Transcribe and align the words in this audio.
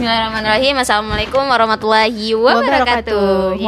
Bismillahirrahmanirrahim. 0.00 0.80
Assalamualaikum 0.80 1.44
warahmatullahi 1.44 2.32
wabarakatuh. 2.32 3.60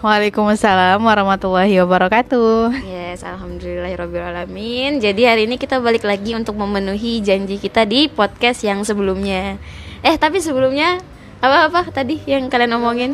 Waalaikumsalam 0.00 0.96
warahmatullahi 0.96 1.76
wabarakatuh. 1.84 2.72
Yes, 2.88 3.20
alhamdulillahirobbilalamin. 3.28 4.96
Jadi 4.96 5.28
hari 5.28 5.44
ini 5.44 5.60
kita 5.60 5.76
balik 5.76 6.08
lagi 6.08 6.32
untuk 6.32 6.56
memenuhi 6.56 7.20
janji 7.20 7.60
kita 7.60 7.84
di 7.84 8.08
podcast 8.08 8.64
yang 8.64 8.80
sebelumnya. 8.80 9.60
Eh, 10.00 10.16
tapi 10.16 10.40
sebelumnya 10.40 11.04
apa-apa 11.44 11.92
tadi 11.92 12.16
yang 12.24 12.48
kalian 12.48 12.80
omongin? 12.80 13.12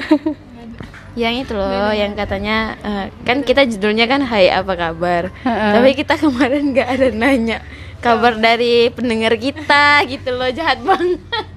yang 1.18 1.34
itu 1.34 1.58
loh, 1.58 1.90
yang 1.90 2.14
katanya 2.14 2.78
eh, 2.86 3.04
kan 3.26 3.42
kita 3.42 3.66
judulnya 3.66 4.06
kan 4.06 4.22
Hai 4.22 4.46
apa 4.54 4.78
kabar. 4.78 5.34
Tapi 5.42 5.98
kita 5.98 6.22
kemarin 6.22 6.70
nggak 6.70 6.86
ada 6.86 7.10
nanya 7.10 7.58
kabar 7.98 8.38
dari 8.38 8.94
pendengar 8.94 9.34
kita 9.34 10.06
gitu 10.06 10.30
loh, 10.38 10.46
jahat 10.54 10.78
banget. 10.86 11.55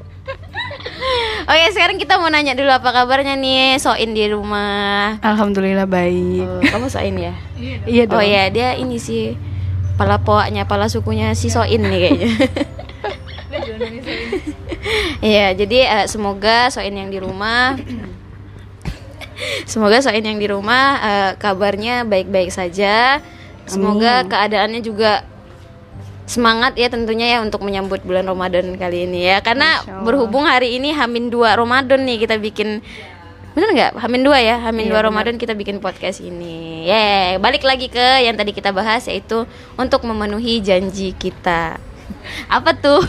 Oke, 1.50 1.66
sekarang 1.76 1.98
kita 2.00 2.16
mau 2.22 2.32
nanya 2.32 2.56
dulu 2.56 2.72
apa 2.72 2.90
kabarnya 2.94 3.36
nih 3.36 3.76
Soin 3.82 4.16
di 4.16 4.24
rumah. 4.32 5.20
Alhamdulillah 5.20 5.90
baik. 5.90 6.48
Oh, 6.48 6.64
kamu 6.64 6.88
Soin 6.88 7.16
ya? 7.20 7.34
Iya 7.90 8.04
Oh 8.08 8.20
dong. 8.20 8.24
ya, 8.24 8.44
dia 8.48 8.70
ini 8.80 8.96
sih 8.96 9.36
pala 10.00 10.16
poaknya, 10.22 10.64
pala 10.64 10.88
sukunya 10.88 11.36
si 11.36 11.52
Soin 11.52 11.80
nih 11.80 12.00
kayaknya. 12.00 12.32
Iya, 15.20 15.52
jadi 15.52 15.80
eh, 15.84 16.06
semoga 16.08 16.72
Soin 16.72 16.96
yang 16.96 17.12
di 17.12 17.20
rumah 17.20 17.76
Semoga 19.68 20.00
Soin 20.00 20.24
yang 20.24 20.40
di 20.40 20.48
rumah 20.48 21.00
eh, 21.00 21.32
kabarnya 21.36 22.08
baik-baik 22.08 22.52
saja. 22.52 23.20
Semoga 23.70 24.26
keadaannya 24.26 24.82
juga 24.82 25.29
semangat 26.30 26.78
ya 26.78 26.94
tentunya 26.94 27.26
ya 27.26 27.38
untuk 27.42 27.66
menyambut 27.66 28.06
bulan 28.06 28.30
Ramadan 28.30 28.78
kali 28.78 29.10
ini 29.10 29.26
ya. 29.26 29.42
Karena 29.42 29.82
berhubung 30.06 30.46
hari 30.46 30.78
ini 30.78 30.94
Hamin 30.94 31.34
2 31.34 31.58
Ramadan 31.58 32.06
nih 32.06 32.22
kita 32.22 32.38
bikin 32.38 32.86
Bener 33.58 33.74
nggak? 33.74 33.92
Hamin 33.98 34.22
2 34.24 34.46
ya, 34.46 34.56
Hamin 34.62 34.94
2 34.94 35.08
Ramadan 35.10 35.36
kita 35.42 35.58
bikin 35.58 35.82
podcast 35.82 36.22
ini. 36.22 36.86
Yeay, 36.86 37.42
balik 37.42 37.66
lagi 37.66 37.90
ke 37.90 38.22
yang 38.22 38.38
tadi 38.38 38.54
kita 38.54 38.70
bahas 38.70 39.10
yaitu 39.10 39.50
untuk 39.74 40.06
memenuhi 40.06 40.62
janji 40.62 41.18
kita. 41.18 41.82
Apa 42.56 42.78
tuh? 42.78 43.02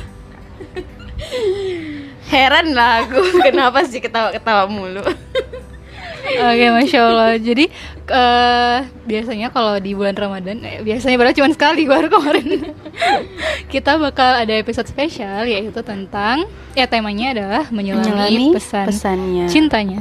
Heran 2.33 2.73
lah 2.73 3.05
aku 3.05 3.20
kenapa 3.47 3.84
sih 3.84 4.00
ketawa-ketawa 4.00 4.64
mulu. 4.70 5.05
Oke, 6.31 6.67
masya 6.70 7.00
Allah. 7.03 7.31
Jadi 7.36 7.67
eh, 8.06 8.78
biasanya 9.03 9.48
kalau 9.48 9.77
di 9.77 9.92
bulan 9.92 10.14
Ramadan, 10.14 10.62
eh, 10.62 10.81
biasanya 10.81 11.17
baru 11.17 11.31
cuma 11.33 11.50
sekali 11.50 11.83
baru 11.84 12.06
kemarin. 12.06 12.70
kita 13.73 13.97
bakal 13.97 14.39
ada 14.39 14.53
episode 14.53 14.86
spesial 14.86 15.45
yaitu 15.45 15.81
tentang 15.81 16.47
ya 16.73 16.86
temanya 16.86 17.33
adalah 17.33 17.64
menyelami, 17.69 18.06
Menyelami 18.06 18.47
pesan 18.53 18.86
pesannya. 18.86 19.47
cintanya. 19.47 20.01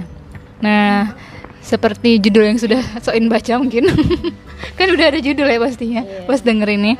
Nah, 0.59 1.13
seperti 1.59 2.19
judul 2.19 2.45
yang 2.45 2.59
sudah 2.59 2.81
soin 3.05 3.25
baca 3.25 3.57
mungkin. 3.57 3.89
kan 4.77 4.87
udah 4.89 5.05
ada 5.07 5.19
judul 5.19 5.47
ya 5.47 5.57
pastinya. 5.57 6.01
Pas 6.25 6.39
denger 6.39 6.69
ini. 6.71 6.93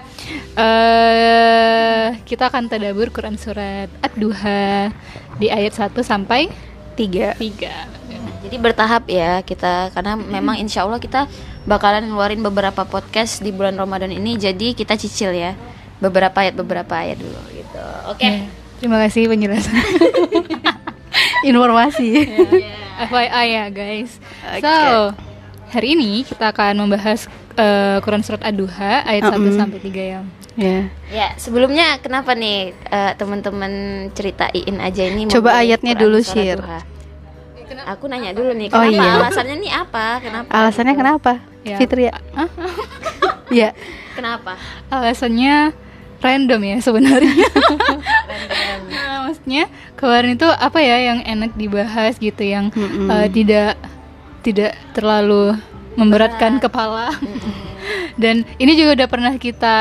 eh 0.55 2.07
kita 2.23 2.47
akan 2.47 2.67
tadabur 2.67 3.09
Quran 3.09 3.35
surat 3.35 3.87
Ad-Duha 3.99 4.89
di 5.37 5.47
ayat 5.47 5.73
1 5.73 5.93
sampai 6.01 6.49
Tiga. 6.93 7.31
3. 7.39 8.18
Jadi 8.39 8.55
bertahap 8.55 9.03
ya 9.11 9.43
kita 9.43 9.91
karena 9.91 10.15
memang 10.15 10.55
insya 10.55 10.87
Allah 10.87 10.99
kita 11.01 11.27
bakalan 11.67 12.07
ngeluarin 12.07 12.39
beberapa 12.39 12.87
podcast 12.87 13.43
di 13.43 13.51
bulan 13.51 13.75
Ramadan 13.75 14.15
ini 14.15 14.39
jadi 14.39 14.71
kita 14.71 14.95
cicil 14.95 15.35
ya 15.35 15.53
beberapa 15.99 16.39
ayat 16.39 16.55
beberapa 16.55 16.93
ayat 16.95 17.19
dulu 17.19 17.39
gitu. 17.51 17.83
Oke. 18.07 18.23
Ya, 18.23 18.47
terima 18.79 18.97
kasih 19.03 19.27
penjelasan. 19.27 19.75
Informasi. 21.51 22.09
FYI 23.11 23.47
ya 23.47 23.65
guys. 23.71 24.19
Oke. 24.43 24.63
So, 24.63 24.75
hari 25.71 25.95
ini 25.95 26.23
kita 26.27 26.51
akan 26.51 26.79
membahas 26.83 27.27
eh, 27.55 27.99
Quran 28.03 28.23
surat 28.23 28.43
Ad-Duha 28.43 29.07
ayat 29.07 29.31
1 29.31 29.35
Mm-mm. 29.35 29.55
sampai 29.55 29.79
3 29.79 30.11
ya. 30.15 30.19
Ya. 30.59 30.79
Ya 31.07 31.27
sebelumnya 31.39 31.99
kenapa 32.03 32.35
nih 32.35 32.75
eh, 32.75 33.11
teman-teman 33.15 33.71
ceritain 34.11 34.75
aja 34.83 35.03
ini 35.07 35.31
Coba 35.31 35.55
ayatnya 35.59 35.95
Quran 35.95 36.03
dulu, 36.03 36.17
Surat 36.19 36.83
Duha? 37.69 37.83
Aku 37.93 38.09
nanya 38.09 38.33
dulu 38.33 38.51
nih 38.51 38.67
Oh, 38.69 38.81
kenapa 38.81 38.97
iya. 38.97 39.11
alasannya 39.21 39.55
nih 39.61 39.71
apa? 39.71 40.05
Kenapa? 40.19 40.49
Alasannya 40.49 40.93
gitu? 40.93 41.01
kenapa? 41.05 41.31
Ya. 41.61 41.77
Fitri 41.77 42.03
ya? 42.09 42.15
Ya. 43.49 43.69
Kenapa? 44.13 44.53
Alasannya 44.89 45.73
random 46.19 46.61
ya 46.65 46.77
sebenarnya. 46.81 47.47
Nah, 48.89 49.29
maksudnya 49.29 49.69
kemarin 49.93 50.33
itu 50.37 50.47
apa 50.49 50.79
ya 50.81 50.97
yang 51.13 51.19
enak 51.21 51.53
dibahas 51.53 52.17
gitu 52.17 52.41
yang 52.41 52.69
Mm-mm. 52.73 53.09
eh, 53.09 53.27
tidak 53.29 53.77
tidak 54.41 54.73
terlalu 54.93 55.57
memberatkan 55.93 56.57
kepala. 56.57 57.13
Dan 58.15 58.43
ini 58.59 58.75
juga 58.75 59.03
udah 59.03 59.07
pernah 59.07 59.33
kita 59.39 59.75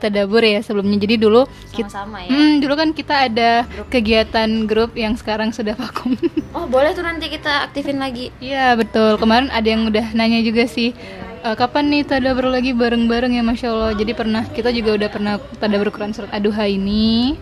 tadabur 0.00 0.42
ya 0.42 0.60
sebelumnya. 0.64 0.96
Jadi 0.96 1.20
dulu 1.20 1.44
kita 1.72 1.88
Sama-sama 1.92 2.24
ya. 2.24 2.30
Hmm, 2.32 2.52
dulu 2.58 2.74
kan 2.74 2.88
kita 2.96 3.14
ada 3.28 3.50
kegiatan 3.88 4.48
grup 4.64 4.96
yang 4.96 5.14
sekarang 5.14 5.52
sudah 5.52 5.76
vakum. 5.76 6.16
Oh 6.56 6.64
boleh 6.64 6.96
tuh 6.96 7.04
nanti 7.04 7.28
kita 7.28 7.68
aktifin 7.68 8.00
lagi. 8.00 8.32
Iya 8.40 8.74
betul. 8.80 9.20
Kemarin 9.20 9.52
ada 9.52 9.68
yang 9.68 9.86
udah 9.86 10.16
nanya 10.16 10.40
juga 10.40 10.64
sih. 10.64 10.96
"E, 11.44 11.48
kapan 11.52 11.92
nih 11.92 12.02
tadabbur 12.08 12.48
lagi 12.48 12.72
bareng-bareng 12.72 13.36
ya 13.36 13.42
masya 13.44 13.68
Allah. 13.70 13.92
Jadi 13.92 14.12
pernah 14.16 14.42
kita 14.48 14.72
juga 14.72 14.96
udah 14.96 15.08
pernah 15.12 15.34
tadabbur 15.60 15.92
Quran 15.92 16.16
surat 16.16 16.32
Ad-Duha 16.32 16.64
ini. 16.70 17.36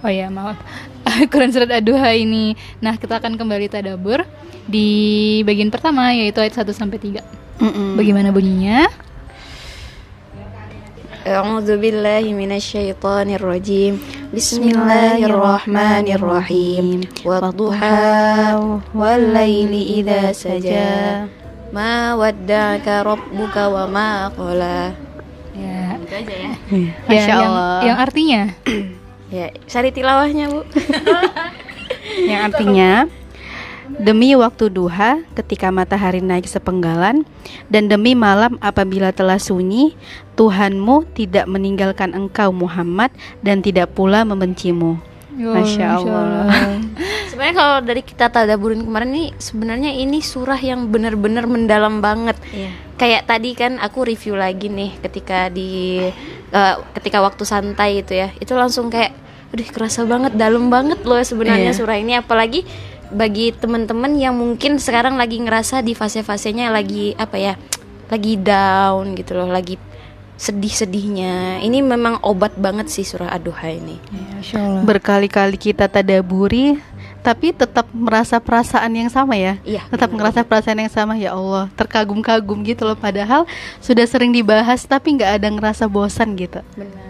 Oh 0.00 0.08
ya 0.08 0.30
maaf. 0.30 0.56
Quran 1.32 1.50
surat 1.50 1.68
Ad-Duha 1.68 2.14
ini. 2.14 2.54
Nah 2.78 2.94
kita 2.96 3.18
akan 3.18 3.34
kembali 3.34 3.66
tadabbur 3.66 4.22
di 4.70 4.88
bagian 5.42 5.68
pertama 5.74 6.14
yaitu 6.14 6.38
ayat 6.38 6.54
1 6.54 6.70
sampai 6.70 7.02
3 7.02 7.18
Mm-mm. 7.60 7.98
Bagaimana 7.98 8.30
bunyinya? 8.32 8.88
أعوذ 11.25 11.69
بالله 11.77 12.23
من 12.33 12.51
الشيطان 12.51 13.27
الرجيم 13.33 13.93
بسم 14.33 14.61
الله 14.63 15.25
الرحمن 15.25 16.05
الرحيم 16.13 16.87
والضحى 17.25 18.53
والليل 18.95 19.73
إذا 19.99 20.21
سجى 20.31 20.93
ما 21.73 22.13
ودعك 22.15 22.87
ربك 22.87 23.55
وما 23.57 24.11
قلى 24.37 24.81
Ya. 25.55 25.95
Itu 25.95 26.11
aja 26.11 26.35
ya 26.35 26.51
Ya, 26.67 26.91
Masya 27.07 27.31
yang- 27.31 27.43
Allah. 27.47 27.79
Yang, 27.81 27.97
artinya 27.97 28.41
Ya, 29.31 29.47
cari 29.65 29.89
tilawahnya 29.89 30.45
bu 30.51 30.61
Yang 32.21 32.41
artinya 32.45 32.91
Demi 34.00 34.32
waktu 34.32 34.72
duha 34.72 35.20
ketika 35.36 35.68
matahari 35.68 36.24
naik 36.24 36.48
sepenggalan 36.48 37.28
dan 37.68 37.84
demi 37.84 38.16
malam 38.16 38.56
apabila 38.64 39.12
telah 39.12 39.36
sunyi 39.36 39.92
Tuhanmu 40.40 41.12
tidak 41.12 41.44
meninggalkan 41.44 42.16
engkau 42.16 42.48
Muhammad 42.48 43.12
dan 43.44 43.60
tidak 43.60 43.92
pula 43.92 44.24
membencimu. 44.24 44.96
Yo, 45.36 45.52
Masya 45.52 46.00
Allah. 46.00 46.48
Sebenarnya 47.30 47.56
kalau 47.56 47.76
dari 47.80 48.02
kita 48.04 48.28
tadaburin 48.28 48.84
kemarin 48.84 49.08
nih 49.14 49.28
Sebenarnya 49.40 49.94
ini 49.94 50.20
surah 50.20 50.58
yang 50.58 50.90
benar-benar 50.92 51.48
mendalam 51.48 52.04
banget 52.04 52.36
Kayak 53.00 53.24
tadi 53.24 53.56
kan 53.56 53.80
aku 53.80 54.04
review 54.04 54.36
lagi 54.36 54.68
nih 54.68 55.00
Ketika 55.00 55.48
di 55.48 56.02
eh, 56.50 56.74
Ketika 56.92 57.24
waktu 57.24 57.46
santai 57.48 58.04
itu 58.04 58.12
ya 58.12 58.34
Itu 58.36 58.52
langsung 58.58 58.92
kayak 58.92 59.14
Aduh 59.54 59.64
kerasa 59.72 60.04
banget 60.04 60.36
dalam 60.36 60.68
banget 60.68 61.00
loh 61.06 61.22
sebenarnya 61.22 61.72
Iya. 61.72 61.78
surah 61.78 61.96
ini 61.96 62.18
Apalagi 62.18 62.66
bagi 63.10 63.50
teman-teman 63.54 64.14
yang 64.14 64.34
mungkin 64.38 64.78
sekarang 64.78 65.18
lagi 65.18 65.42
ngerasa 65.42 65.82
di 65.82 65.98
fase-fasenya 65.98 66.70
lagi 66.70 67.12
apa 67.18 67.36
ya 67.36 67.54
lagi 68.10 68.38
down 68.38 69.14
gitu 69.18 69.38
loh 69.38 69.50
lagi 69.50 69.78
sedih-sedihnya 70.40 71.60
ini 71.60 71.84
memang 71.84 72.24
obat 72.24 72.56
banget 72.56 72.88
sih 72.88 73.04
surah 73.04 73.28
ad-duha 73.28 73.76
ini 73.76 74.00
Allah. 74.56 74.82
Berkali-kali 74.88 75.60
kita 75.60 75.84
tadaburi 75.84 76.80
tapi 77.20 77.52
tetap 77.52 77.84
merasa 77.92 78.40
perasaan 78.40 78.88
yang 78.96 79.12
sama 79.12 79.36
ya. 79.36 79.60
iya 79.68 79.84
Tetap 79.92 80.08
ngerasa 80.08 80.40
perasaan 80.40 80.80
yang 80.80 80.88
sama 80.88 81.20
ya 81.20 81.36
Allah, 81.36 81.68
terkagum-kagum 81.76 82.64
gitu 82.64 82.88
loh 82.88 82.96
padahal 82.96 83.44
sudah 83.84 84.08
sering 84.08 84.32
dibahas 84.32 84.88
tapi 84.88 85.20
nggak 85.20 85.36
ada 85.36 85.48
ngerasa 85.52 85.84
bosan 85.84 86.32
gitu. 86.40 86.64
benar 86.72 87.09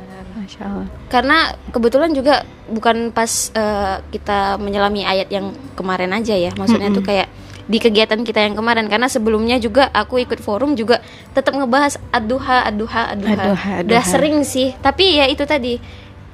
Masya 0.51 0.63
Allah. 0.63 0.87
karena 1.07 1.39
kebetulan 1.69 2.11
juga 2.11 2.43
bukan 2.67 3.11
pas 3.11 3.31
eh, 3.51 3.97
kita 4.11 4.39
menyelami 4.57 5.03
ayat 5.03 5.29
yang 5.29 5.47
kemarin 5.73 6.11
aja 6.11 6.35
ya 6.35 6.51
maksudnya 6.53 6.91
tuh 6.91 7.01
kayak 7.01 7.31
di 7.65 7.79
kegiatan 7.79 8.19
kita 8.21 8.43
yang 8.43 8.53
kemarin 8.53 8.85
karena 8.85 9.07
sebelumnya 9.07 9.55
juga 9.57 9.87
aku 9.89 10.19
ikut 10.19 10.39
forum 10.39 10.75
juga 10.75 10.99
tetap 11.31 11.55
ngebahas 11.55 12.03
aduha 12.11 12.67
aduha 12.67 13.03
aduha 13.09 13.31
Ad-duha, 13.47 13.73
udah 13.81 13.95
ad-duha. 13.97 14.03
sering 14.05 14.43
sih 14.43 14.75
tapi 14.77 15.15
ya 15.15 15.25
itu 15.25 15.43
tadi 15.45 15.79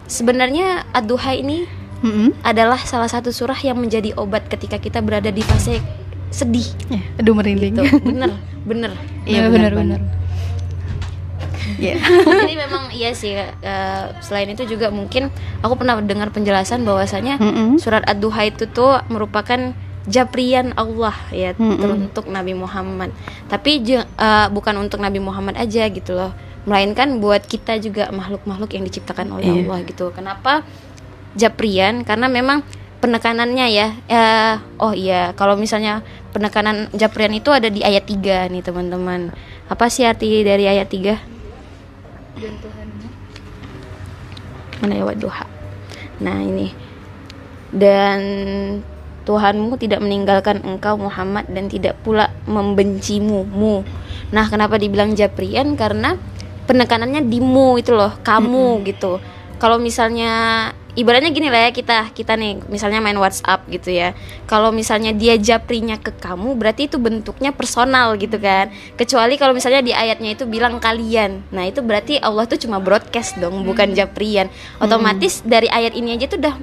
sebenarnya 0.05 0.89
aduha 0.91 1.33
ini 1.33 1.69
Mm-mm. 1.99 2.41
adalah 2.41 2.81
salah 2.81 3.07
satu 3.07 3.29
surah 3.29 3.57
yang 3.59 3.77
menjadi 3.77 4.13
obat 4.15 4.47
ketika 4.47 4.77
kita 4.77 5.01
berada 5.01 5.29
di 5.29 5.41
fase 5.41 5.81
sedih 6.29 6.67
Ya, 6.89 7.01
aduh 7.17 7.33
merinding. 7.33 7.75
gitu 7.75 7.85
bener 8.09 8.33
bener 8.65 8.93
Iya, 9.25 9.47
benar 9.47 9.73
benar-benar. 9.73 10.01
benar. 10.01 10.26
Jadi 12.41 12.55
memang 12.55 12.89
iya 12.91 13.11
sih. 13.11 13.35
eh, 13.35 14.05
selain 14.21 14.49
itu 14.49 14.65
juga 14.65 14.89
mungkin 14.89 15.29
aku 15.61 15.75
pernah 15.75 15.99
dengar 15.99 16.31
penjelasan 16.31 16.83
bahwasanya 16.83 17.37
Mm-mm. 17.37 17.77
surat 17.77 18.03
ad-duha 18.03 18.47
itu 18.47 18.67
tuh 18.67 19.03
merupakan 19.07 19.75
japrian 20.07 20.71
Allah 20.75 21.19
ya 21.31 21.53
Mm-mm. 21.53 21.77
teruntuk 21.77 22.25
Nabi 22.27 22.55
Muhammad. 22.55 23.11
Tapi 23.47 23.83
eh, 23.83 24.05
bukan 24.49 24.75
untuk 24.79 24.99
Nabi 24.99 25.19
Muhammad 25.19 25.57
aja 25.57 25.87
gitu 25.87 26.15
loh. 26.15 26.31
Melainkan 26.63 27.19
buat 27.19 27.43
kita 27.43 27.79
juga 27.79 28.11
makhluk-makhluk 28.11 28.71
yang 28.71 28.83
diciptakan 28.83 29.31
oleh 29.31 29.47
Iya. 29.47 29.55
Allah 29.65 29.79
gitu. 29.83 30.11
Kenapa 30.11 30.67
japrian? 31.35 32.03
Karena 32.03 32.27
memang 32.27 32.63
penekanannya 32.99 33.67
ya. 33.69 33.89
eh, 34.07 34.55
oh 34.79 34.91
iya, 34.91 35.31
kalau 35.33 35.55
misalnya 35.55 36.01
penekanan 36.33 36.91
japrian 36.93 37.33
itu 37.33 37.49
ada 37.49 37.69
di 37.69 37.81
ayat 37.81 38.05
3 38.05 38.51
nih 38.51 38.63
teman-teman. 38.63 39.31
Apa 39.67 39.87
sih 39.87 40.03
arti 40.03 40.43
dari 40.43 40.67
ayat 40.67 40.89
3? 40.89 41.36
Dan 42.37 42.55
Tuhanmu 42.61 43.09
mana 44.85 44.93
ya 44.93 45.15
duha 45.17 45.47
nah 46.21 46.41
ini. 46.41 46.73
Dan 47.75 48.21
Tuhanmu 49.27 49.75
tidak 49.77 49.99
meninggalkan 50.01 50.63
engkau 50.63 50.95
Muhammad 50.95 51.51
dan 51.51 51.67
tidak 51.67 51.99
pula 52.07 52.31
membencimu 52.47 53.43
mu. 53.43 53.83
Nah 54.31 54.47
kenapa 54.47 54.79
dibilang 54.79 55.19
japrian? 55.19 55.75
Karena 55.75 56.15
penekanannya 56.71 57.27
di 57.27 57.43
mu 57.43 57.75
itu 57.75 57.91
loh 57.91 58.15
kamu 58.23 58.87
gitu. 58.87 59.19
Kalau 59.59 59.83
misalnya 59.83 60.71
ibaratnya 60.97 61.29
gini 61.31 61.53
lah 61.53 61.69
ya 61.69 61.71
kita 61.71 62.11
kita 62.11 62.35
nih 62.35 62.65
misalnya 62.73 63.05
main 63.05 63.15
WhatsApp 63.21 63.69
gitu 63.69 63.93
ya. 63.93 64.17
Kalau 64.49 64.73
misalnya 64.73 65.13
dia 65.13 65.37
japrinya 65.37 66.01
ke 66.01 66.11
kamu 66.11 66.57
berarti 66.57 66.89
itu 66.89 66.97
bentuknya 66.97 67.53
personal 67.53 68.17
gitu 68.17 68.41
kan. 68.41 68.73
Kecuali 68.97 69.37
kalau 69.37 69.53
misalnya 69.53 69.85
di 69.85 69.93
ayatnya 69.93 70.33
itu 70.33 70.49
bilang 70.49 70.81
kalian. 70.81 71.45
Nah 71.53 71.69
itu 71.69 71.85
berarti 71.85 72.17
Allah 72.19 72.49
tuh 72.49 72.57
cuma 72.57 72.81
broadcast 72.81 73.37
dong 73.37 73.63
bukan 73.63 73.93
japrian. 73.93 74.49
Otomatis 74.81 75.45
dari 75.45 75.69
ayat 75.69 75.93
ini 75.93 76.17
aja 76.17 76.27
tuh 76.27 76.41
udah 76.41 76.57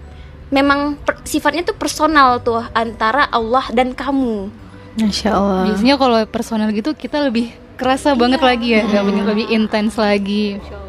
memang 0.49 0.97
per- 0.97 1.21
sifatnya 1.25 1.61
tuh 1.63 1.77
personal 1.77 2.41
tuh 2.41 2.65
antara 2.73 3.29
Allah 3.29 3.69
dan 3.69 3.93
kamu. 3.93 4.49
Masya 4.93 5.29
Allah. 5.33 5.61
biasanya 5.65 5.95
kalau 5.97 6.17
personal 6.29 6.69
gitu 6.69 6.93
kita 6.93 7.17
lebih 7.25 7.49
kerasa 7.81 8.13
banget 8.13 8.37
lagi 8.37 8.77
ya 8.77 8.85
lebih, 8.85 9.25
lebih 9.25 9.45
intens 9.49 9.97
lagi. 9.97 10.61
Masya 10.61 10.73
Allah. 10.73 10.82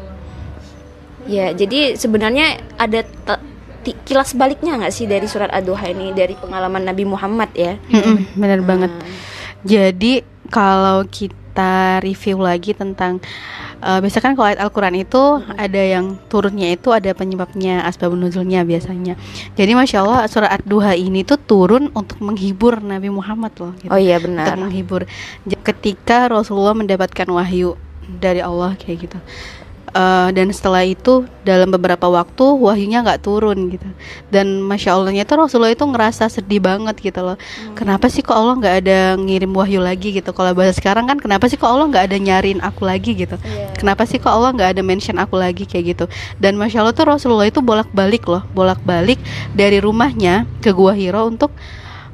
Ya, 1.25 1.51
jadi 1.51 1.95
sebenarnya 1.95 2.47
ada 2.75 3.01
kilas 4.01 4.33
baliknya 4.33 4.77
nggak 4.77 4.89
sih 4.89 5.05
dari 5.05 5.25
surat 5.25 5.49
Ad-Duha 5.49 5.85
ini 5.87 6.09
dari 6.11 6.33
pengalaman 6.33 6.81
Nabi 6.81 7.03
Muhammad 7.03 7.49
ya? 7.53 7.77
Mm-mm, 7.87 8.33
bener 8.33 8.61
banget. 8.61 8.89
Nah, 8.89 9.05
Jadi 9.61 10.21
kalau 10.47 11.05
kita 11.05 11.97
review 11.99 12.37
lagi 12.37 12.73
tentang 12.73 13.17
eh, 13.79 13.99
misalkan 13.99 14.33
kalau 14.33 14.49
ayat 14.49 14.57
Al-Quran 14.59 14.95
itu 14.99 15.21
ada 15.51 15.81
yang 15.81 16.17
turunnya 16.27 16.69
itu 16.69 16.89
ada 16.89 17.13
penyebabnya 17.13 17.81
asbabun 17.81 18.21
nuzulnya 18.21 18.61
biasanya. 18.61 19.17
Jadi 19.53 19.71
masya 19.73 20.01
Allah 20.01 20.25
surat 20.25 20.49
Ad-Duha 20.51 20.93
ini 20.93 21.21
tuh 21.21 21.37
turun 21.37 21.89
untuk 21.93 22.21
menghibur 22.21 22.77
Nabi 22.77 23.09
Muhammad 23.09 23.53
loh. 23.57 23.73
gitu. 23.75 23.89
Oh 23.89 23.97
iya 23.97 24.17
Untuk 24.17 24.33
benar. 24.33 24.57
menghibur. 24.57 25.05
J- 25.43 25.57
Ketika 25.61 26.29
Rasulullah 26.29 26.73
mendapatkan 26.73 27.25
wahyu 27.25 27.73
dari 28.05 28.37
Allah 28.37 28.77
kayak 28.77 28.97
gitu. 29.01 29.17
Eh, 29.95 30.29
dan 30.35 30.51
setelah 30.51 30.83
itu 30.83 31.23
dalam 31.47 31.71
beberapa 31.71 32.11
waktu 32.11 32.43
wahyunya 32.43 32.99
nggak 32.99 33.23
turun 33.23 33.71
gitu. 33.71 33.87
Dan 34.27 34.59
masya 34.59 34.91
allahnya 34.91 35.23
itu 35.23 35.39
Rasulullah 35.39 35.71
itu 35.71 35.87
ngerasa 35.87 36.27
sedih 36.27 36.59
banget 36.59 36.99
gitu 36.99 37.23
loh. 37.23 37.39
Kenapa 37.79 38.11
sih 38.11 38.19
kok 38.19 38.35
Allah 38.35 38.59
nggak 38.59 38.75
ada 38.83 39.15
ngirim 39.15 39.55
wahyu 39.55 39.79
lagi 39.79 40.11
gitu? 40.19 40.35
Kalau 40.35 40.51
bahasa 40.51 40.75
sekarang 40.75 41.07
kan 41.07 41.15
kenapa 41.15 41.47
sih 41.47 41.55
kok 41.55 41.71
Allah 41.71 41.87
nggak 41.87 42.11
ada 42.11 42.17
nyariin 42.19 42.59
aku 42.59 42.83
lagi 42.83 43.15
gitu? 43.15 43.39
Iya. 43.39 43.71
kenapa 43.79 44.03
sih 44.03 44.19
kok 44.19 44.35
Allah 44.35 44.51
nggak 44.51 44.75
ada 44.75 44.81
mention 44.83 45.15
aku 45.15 45.39
lagi 45.39 45.63
kayak 45.63 45.95
gitu? 45.95 46.05
Dan 46.43 46.59
masya 46.59 46.83
Allah 46.83 46.91
tuh 46.91 47.07
Rasulullah 47.07 47.47
itu 47.47 47.63
bolak 47.63 47.87
balik 47.95 48.27
loh. 48.27 48.43
Bolak 48.51 48.83
balik 48.83 49.23
dari 49.55 49.79
rumahnya 49.79 50.43
ke 50.59 50.75
gua 50.75 50.91
Hiro 50.91 51.23
untuk 51.23 51.55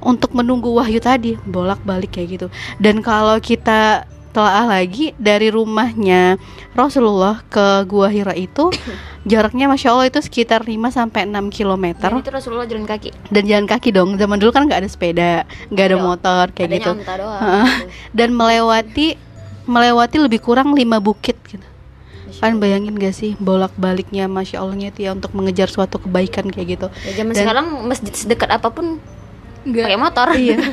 untuk 0.06 0.38
menunggu 0.38 0.70
wahyu 0.70 1.02
tadi. 1.02 1.34
Bolak 1.50 1.82
balik 1.82 2.14
kayak 2.14 2.30
gitu. 2.30 2.48
Dan 2.78 3.02
kalau 3.02 3.42
kita 3.42 4.06
telaah 4.32 4.66
lagi 4.66 5.12
dari 5.16 5.48
rumahnya 5.48 6.40
Rasulullah 6.72 7.44
ke 7.46 7.84
gua 7.84 8.08
Hira 8.08 8.32
itu 8.32 8.72
jaraknya 9.24 9.68
masya 9.68 9.92
Allah 9.92 10.08
itu 10.08 10.18
sekitar 10.18 10.64
5 10.64 10.72
sampai 10.90 11.24
6 11.24 11.52
km 11.52 11.86
Dan 12.00 12.20
itu 12.20 12.32
Rasulullah 12.32 12.66
jalan 12.66 12.84
kaki. 12.84 13.12
dan 13.28 13.44
jalan 13.44 13.66
kaki 13.66 13.90
dong 13.92 14.16
zaman 14.16 14.36
dulu 14.36 14.50
kan 14.50 14.66
nggak 14.66 14.82
ada 14.82 14.90
sepeda 14.90 15.32
nggak 15.68 15.86
ada 15.86 15.94
Iya. 15.94 16.02
motor 16.02 16.44
kayak 16.50 16.68
Adanya 16.70 16.80
gitu 16.80 16.92
doang. 17.14 17.42
Gitu. 17.42 17.86
dan 18.12 18.30
melewati 18.32 19.08
melewati 19.64 20.18
lebih 20.18 20.40
kurang 20.40 20.74
lima 20.74 20.98
bukit 20.98 21.38
gitu 21.46 21.68
kan 22.34 22.58
bayangin 22.58 22.96
gak 22.96 23.14
sih 23.14 23.38
bolak 23.38 23.70
baliknya 23.76 24.26
masya 24.26 24.58
allahnya 24.58 24.90
itu 24.90 25.06
ya 25.06 25.12
untuk 25.12 25.30
mengejar 25.32 25.68
suatu 25.68 26.00
kebaikan 26.00 26.50
kayak 26.50 26.68
gitu 26.72 26.88
Ya, 27.04 27.14
zaman 27.14 27.32
Dan- 27.32 27.42
sekarang 27.44 27.66
masjid 27.86 28.10
sedekat 28.12 28.50
apa 28.50 28.68
pun 28.68 28.98
Enggak. 29.62 29.86
pakai 29.86 30.00
motor. 30.00 30.28
iya 30.34 30.58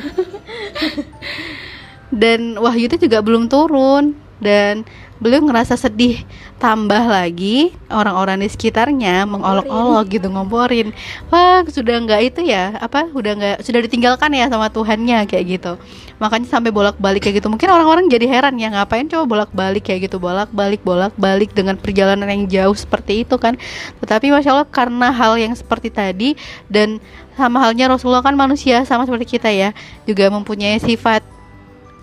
dan 2.13 2.57
wahyu 2.57 2.89
itu 2.89 2.97
juga 2.97 3.21
belum 3.21 3.49
turun. 3.49 4.17
Dan 4.39 4.87
beliau 5.19 5.43
ngerasa 5.43 5.75
sedih 5.75 6.23
tambah 6.63 7.11
lagi 7.11 7.75
orang-orang 7.91 8.39
di 8.39 8.47
sekitarnya 8.47 9.27
mengolok-olok 9.27 10.07
gitu 10.15 10.31
ngomporin. 10.31 10.95
Wah 11.27 11.59
sudah 11.67 11.99
nggak 11.99 12.21
itu 12.23 12.47
ya 12.47 12.79
apa 12.79 13.11
udah 13.11 13.35
nggak 13.35 13.57
sudah 13.67 13.83
ditinggalkan 13.83 14.31
ya 14.31 14.47
sama 14.47 14.71
Tuhannya 14.71 15.27
kayak 15.27 15.59
gitu. 15.59 15.75
Makanya 16.23 16.47
sampai 16.47 16.71
bolak-balik 16.71 17.19
kayak 17.19 17.43
gitu. 17.43 17.51
Mungkin 17.51 17.67
orang-orang 17.67 18.07
jadi 18.07 18.31
heran 18.31 18.55
ya 18.55 18.71
ngapain 18.71 19.11
coba 19.11 19.27
bolak-balik 19.27 19.83
kayak 19.83 20.07
gitu 20.07 20.23
bolak-balik 20.23 20.79
bolak-balik 20.87 21.51
dengan 21.51 21.75
perjalanan 21.75 22.31
yang 22.31 22.47
jauh 22.47 22.75
seperti 22.79 23.27
itu 23.27 23.35
kan. 23.35 23.59
Tetapi 23.99 24.31
masya 24.31 24.55
Allah 24.55 24.71
karena 24.71 25.11
hal 25.11 25.35
yang 25.35 25.51
seperti 25.51 25.91
tadi 25.91 26.39
dan 26.71 27.03
sama 27.35 27.59
halnya 27.59 27.91
Rasulullah 27.91 28.23
kan 28.23 28.39
manusia 28.39 28.87
sama 28.87 29.03
seperti 29.03 29.35
kita 29.35 29.51
ya 29.51 29.75
juga 30.07 30.31
mempunyai 30.31 30.79
sifat 30.79 31.38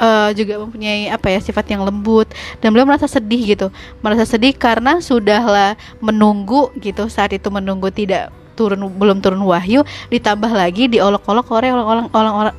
eh, 0.00 0.30
juga 0.36 0.60
mempunyai 0.60 1.08
apa 1.12 1.32
ya 1.32 1.40
sifat 1.40 1.66
yang 1.72 1.82
lembut. 1.84 2.30
Dan 2.60 2.72
beliau 2.72 2.88
merasa 2.88 3.08
sedih 3.08 3.56
gitu. 3.56 3.66
Merasa 4.00 4.24
sedih 4.24 4.52
karena 4.56 5.00
sudahlah 5.00 5.74
menunggu 5.98 6.72
gitu. 6.80 7.08
Saat 7.08 7.36
itu 7.36 7.48
menunggu 7.52 7.92
tidak 7.92 8.32
turun 8.56 8.88
belum 8.96 9.20
turun 9.20 9.44
wahyu 9.44 9.84
ditambah 10.08 10.48
lagi 10.48 10.88
diolok-olok 10.88 11.46
oleh 11.52 11.68
orang-orang 11.76 12.06
orang-orang 12.16 12.56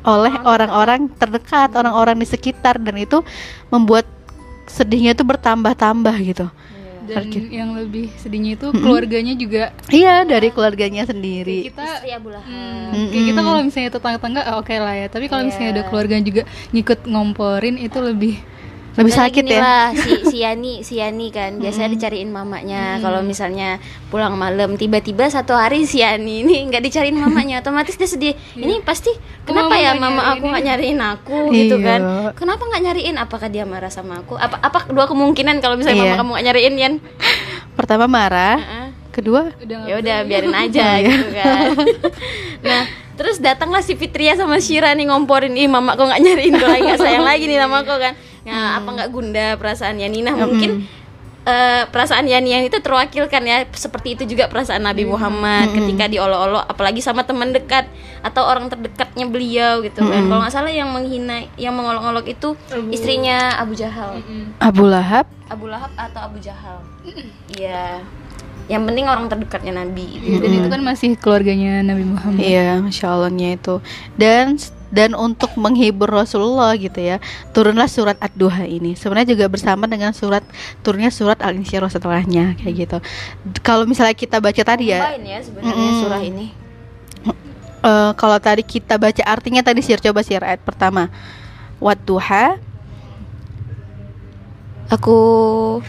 oleh 0.00 0.34
orang-orang 0.42 1.00
terdekat 1.18 1.70
orang-orang 1.76 2.16
di 2.18 2.26
sekitar. 2.26 2.78
Dan 2.80 2.98
itu 2.98 3.22
membuat 3.70 4.06
sedihnya 4.70 5.18
itu 5.18 5.26
bertambah-tambah 5.26 6.14
gitu 6.22 6.46
dan 7.10 7.26
Oke. 7.26 7.40
yang 7.50 7.74
lebih 7.74 8.06
sedihnya 8.14 8.54
itu 8.54 8.70
keluarganya 8.72 9.34
juga 9.34 9.62
iya 9.90 10.22
dari 10.22 10.48
keluarganya 10.48 11.02
sendiri 11.04 11.66
kita 11.66 11.82
Istri 11.98 12.10
Abu 12.14 12.30
Lahab. 12.30 12.46
Hmm, 12.46 13.10
kayak 13.10 13.24
kita 13.26 13.40
kalau 13.42 13.60
misalnya 13.60 13.90
tetangga-tangga 13.90 14.40
ah, 14.42 14.54
oke 14.56 14.70
lah 14.72 14.94
ya 14.94 15.06
tapi 15.06 15.26
kalau 15.26 15.42
misalnya 15.42 15.66
Iya. 15.66 15.74
ada 15.74 15.82
keluarga 15.86 16.12
yang 16.14 16.26
juga 16.26 16.42
ngikut 16.70 16.98
ngomporin 17.04 17.76
itu 17.76 17.98
lebih 17.98 18.34
lebih 19.00 19.14
sakit 19.16 19.44
ya? 19.48 19.58
lah, 19.60 19.84
si, 19.96 20.10
si 20.30 20.36
Yani 20.44 20.72
si 20.84 20.94
Yani 21.00 21.32
kan. 21.32 21.56
Biasanya 21.56 21.88
dicariin 21.96 22.30
mamanya. 22.30 23.00
Kalau 23.00 23.24
misalnya 23.24 23.80
pulang 24.12 24.36
malam 24.36 24.76
tiba-tiba 24.76 25.26
satu 25.26 25.56
hari 25.56 25.88
si 25.88 26.04
Yani 26.04 26.44
ini 26.44 26.68
nggak 26.68 26.82
dicariin 26.84 27.16
mamanya. 27.16 27.58
Otomatis 27.64 27.96
dia 27.96 28.08
sedih. 28.08 28.34
Ini 28.54 28.84
pasti 28.84 29.10
kenapa 29.48 29.72
mama 29.72 29.76
ya 29.80 29.92
mama 29.96 30.20
nyariin 30.20 30.30
aku 30.36 30.44
nggak 30.46 30.64
nyariin 30.68 31.00
aku 31.00 31.36
gitu 31.56 31.76
Iya. 31.80 31.86
kan? 31.88 32.00
Kenapa 32.36 32.62
nggak 32.68 32.82
nyariin? 32.84 33.16
Apakah 33.16 33.48
dia 33.48 33.64
marah 33.64 33.90
sama 33.90 34.20
aku? 34.20 34.36
Apa 34.36 34.60
apa 34.60 34.78
dua 34.92 35.08
kemungkinan 35.08 35.58
kalau 35.64 35.80
misalnya 35.80 36.04
Iya. 36.04 36.04
mama 36.12 36.18
kamu 36.20 36.30
nggak 36.36 36.46
nyariin 36.52 36.74
Yan? 36.76 36.94
Pertama 37.74 38.04
marah 38.06 38.56
Heeh. 38.60 38.86
kedua 39.10 39.50
udah 39.58 39.76
nggak 39.80 39.90
ya 39.90 39.94
udah 39.98 40.16
biarin 40.28 40.54
aja 40.54 40.86
iya. 41.00 41.08
gitu 41.08 41.28
kan. 41.34 41.56
Nah 42.68 42.82
terus 43.20 43.36
datanglah 43.36 43.84
si 43.84 43.92
Fitria 44.00 44.32
sama 44.32 44.56
Shira 44.64 44.96
nih 44.96 45.12
ngomporin 45.12 45.52
ih 45.52 45.68
mama 45.68 45.92
kok 45.92 46.08
nggak 46.08 46.24
nyariin 46.24 46.56
gue 46.56 46.64
lagi 46.64 46.82
nggak 46.88 47.00
sayang 47.04 47.26
lagi 47.28 47.44
nih 47.44 47.60
sama 47.60 47.84
aku 47.84 47.92
kan 48.00 48.16
nah 48.46 48.80
apa 48.80 48.88
nggak 48.88 49.10
gunda? 49.12 49.46
Perasaan 49.60 50.00
Yani 50.00 50.24
nah 50.24 50.34
mungkin 50.36 50.84
eh, 51.44 51.82
perasaan 51.88 52.28
Yani 52.28 52.48
yang 52.52 52.64
itu 52.64 52.78
terwakilkan 52.80 53.42
ya. 53.44 53.64
Seperti 53.72 54.16
itu 54.16 54.36
juga 54.36 54.48
perasaan 54.48 54.84
Nabi 54.84 55.08
Muhammad 55.08 55.72
ketika 55.72 56.08
diolok-olok 56.08 56.64
apalagi 56.68 57.00
sama 57.00 57.24
teman 57.24 57.52
dekat 57.52 57.88
atau 58.20 58.44
orang 58.44 58.68
terdekatnya 58.68 59.26
beliau 59.28 59.80
gitu 59.80 60.04
kan. 60.04 60.28
Kalau 60.28 60.40
nggak 60.44 60.52
salah 60.52 60.72
yang 60.72 60.92
menghina 60.92 61.48
yang 61.56 61.72
mengolok-olok 61.76 62.26
itu 62.28 62.56
istrinya 62.92 63.56
Abu 63.60 63.72
Jahal. 63.76 64.20
Abu 64.60 64.84
Lahab? 64.88 65.26
Abu 65.50 65.66
Lahab 65.66 65.90
atau 65.96 66.20
Abu 66.30 66.38
Jahal. 66.38 66.80
Iya. 67.56 68.04
Yang 68.70 68.82
penting 68.86 69.06
orang 69.10 69.26
terdekatnya 69.26 69.82
Nabi 69.82 70.22
gitu. 70.22 70.46
dan 70.46 70.50
itu 70.54 70.68
kan 70.70 70.82
masih 70.86 71.18
keluarganya 71.18 71.82
Nabi 71.82 72.06
Muhammad. 72.06 72.38
Iya, 72.38 72.78
masya 72.78 73.10
Allahnya 73.10 73.58
itu. 73.58 73.82
Dan 74.14 74.62
dan 74.90 75.14
untuk 75.14 75.54
menghibur 75.54 76.10
Rasulullah 76.10 76.74
gitu 76.74 76.98
ya, 76.98 77.22
turunlah 77.54 77.86
surat 77.86 78.18
Ad-Duha 78.18 78.66
ini. 78.66 78.98
Sebenarnya 78.98 79.38
juga 79.38 79.46
bersama 79.46 79.86
dengan 79.86 80.10
surat 80.10 80.42
turunnya 80.82 81.14
surat 81.14 81.38
Al-Insyirah 81.38 81.86
setelahnya 81.86 82.58
kayak 82.58 82.74
gitu. 82.74 82.98
Kalau 83.62 83.86
misalnya 83.86 84.18
kita 84.18 84.42
baca 84.42 84.58
tadi 84.60 84.90
ya, 84.90 85.14
ya 85.14 85.38
sebenarnya 85.40 85.78
Mm-mm. 85.78 86.02
surah 86.02 86.22
ini. 86.22 86.46
eh, 87.80 88.12
kalau 88.18 88.36
tadi 88.36 88.60
kita 88.60 88.98
baca 88.98 89.22
artinya 89.24 89.62
tadi 89.62 89.80
sih 89.80 89.94
coba 89.96 90.20
sih 90.20 90.34
ayat 90.34 90.60
pertama. 90.60 91.06
Wadduha 91.78 92.58
Aku 94.90 95.16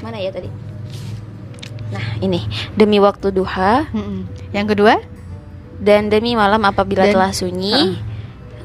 mana 0.06 0.22
ya 0.22 0.30
tadi? 0.30 0.46
Nah, 1.90 2.06
ini 2.22 2.46
demi 2.78 3.02
waktu 3.02 3.34
duha 3.34 3.90
Mm-mm. 3.92 4.30
Yang 4.54 4.68
kedua? 4.78 4.96
dan 5.82 6.14
demi 6.14 6.38
malam 6.38 6.62
apabila 6.62 7.10
Dan- 7.10 7.18
telah 7.18 7.34
sunyi. 7.34 7.98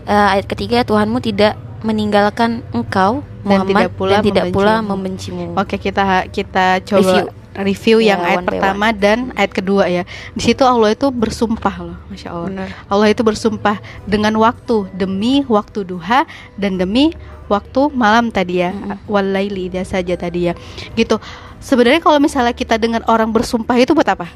Eh, 0.06 0.26
ayat 0.38 0.46
ketiga 0.46 0.86
Tuhanmu 0.86 1.18
tidak 1.18 1.58
meninggalkan 1.82 2.62
engkau 2.70 3.26
Dan 3.42 3.62
Muhammad 3.62 3.90
tidak 3.90 3.90
pula 3.94 4.10
dan 4.10 4.22
tidak 4.22 4.44
pula 4.54 4.74
membencimu. 4.82 5.50
membencimu. 5.50 5.60
Oke, 5.60 5.76
kita 5.78 6.26
kita 6.30 6.66
coba 6.82 7.30
review, 7.56 7.98
Ya, 8.04 8.14
yang 8.14 8.20
ayat 8.20 8.38
one 8.38 8.44
by 8.44 8.50
pertama 8.52 8.86
dan 8.92 9.18
ayat 9.34 9.52
kedua 9.54 9.84
ya. 9.88 10.02
Di 10.36 10.42
situ 10.44 10.62
Allah 10.66 10.92
itu 10.92 11.08
bersumpah 11.08 11.74
loh, 11.80 11.98
masya 12.12 12.28
Allah. 12.34 12.48
Benar. 12.52 12.68
Allah 12.90 13.08
itu 13.10 13.22
bersumpah 13.24 13.76
dengan 14.04 14.34
waktu 14.36 14.86
demi 14.92 15.42
waktu 15.48 15.82
duha 15.88 16.28
dan 16.60 16.76
demi 16.76 17.16
waktu 17.48 17.90
malam 17.94 18.28
tadi 18.30 18.62
ya. 18.66 18.70
Walaili 19.08 19.72
dia 19.72 19.82
saja 19.86 20.14
tadi 20.14 20.50
ya. 20.50 20.54
Gitu. 20.94 21.16
Sebenarnya 21.62 21.98
kalau 22.04 22.20
misalnya 22.20 22.52
kita 22.52 22.76
dengan 22.78 23.02
orang 23.08 23.32
bersumpah 23.32 23.74
itu 23.80 23.96
buat 23.96 24.06
apa? 24.06 24.28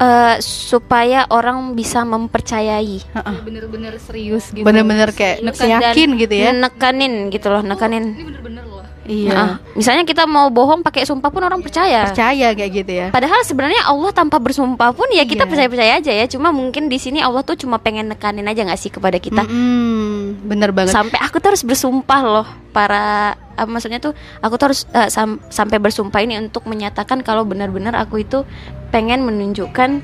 Eh, 0.00 0.36
supaya 0.40 1.28
orang 1.28 1.76
bisa 1.76 2.00
mempercayai. 2.02 3.04
bener-bener 3.44 4.00
serius 4.00 4.48
gitu 4.48 4.64
Bener-bener 4.64 5.12
kayak 5.12 5.44
Serius 5.52 5.60
yakin 5.60 6.16
gitu 6.16 6.34
ya. 6.34 6.56
Nekanin 6.56 7.28
gitu 7.28 7.52
loh, 7.52 7.60
nekanin. 7.60 8.16
ini 8.16 8.24
bener-bener 8.24 8.64
loh 8.64 8.80
Iya. 9.02 9.34
Ah, 9.34 9.54
misalnya 9.74 10.06
kita 10.06 10.22
mau 10.22 10.46
bohong 10.48 10.80
pakai 10.80 11.02
sumpah 11.02 11.28
pun 11.28 11.42
orang 11.42 11.58
percaya. 11.58 12.06
Percaya 12.06 12.54
kayak 12.54 12.70
gitu 12.72 12.92
ya. 12.94 13.06
Padahal 13.10 13.42
sebenarnya 13.42 13.82
Allah 13.84 14.14
tanpa 14.14 14.38
bersumpah 14.38 14.94
pun 14.94 15.10
ya 15.10 15.26
kita 15.26 15.44
Iya. 15.44 15.50
percaya-percaya 15.50 15.92
aja 15.98 16.12
ya. 16.14 16.24
Cuma 16.24 16.48
mungkin 16.48 16.86
di 16.86 16.94
sini 16.94 17.18
Allah 17.18 17.42
tuh 17.42 17.58
cuma 17.58 17.76
pengen 17.76 18.06
nekanin 18.06 18.46
aja 18.46 18.62
nggak 18.62 18.78
sih 18.78 18.88
kepada 18.88 19.18
kita. 19.18 19.42
Mm-mm, 19.42 20.46
bener 20.46 20.70
banget. 20.70 20.94
Sampai 20.94 21.18
aku 21.18 21.42
tuh 21.42 21.50
harus 21.50 21.66
bersumpah 21.66 22.20
loh 22.22 22.46
para 22.70 23.34
ah, 23.58 23.66
maksudnya 23.66 23.98
tuh 23.98 24.14
aku 24.38 24.54
tuh 24.54 24.66
harus 24.70 24.86
eh, 24.88 25.10
sam- 25.10 25.42
sampai 25.44 25.76
bersumpah 25.76 26.22
ini 26.22 26.38
untuk 26.38 26.64
menyatakan 26.64 27.20
kalau 27.20 27.42
benar-benar 27.42 27.98
aku 27.98 28.22
itu 28.22 28.46
pengen 28.90 29.22
menunjukkan 29.22 30.02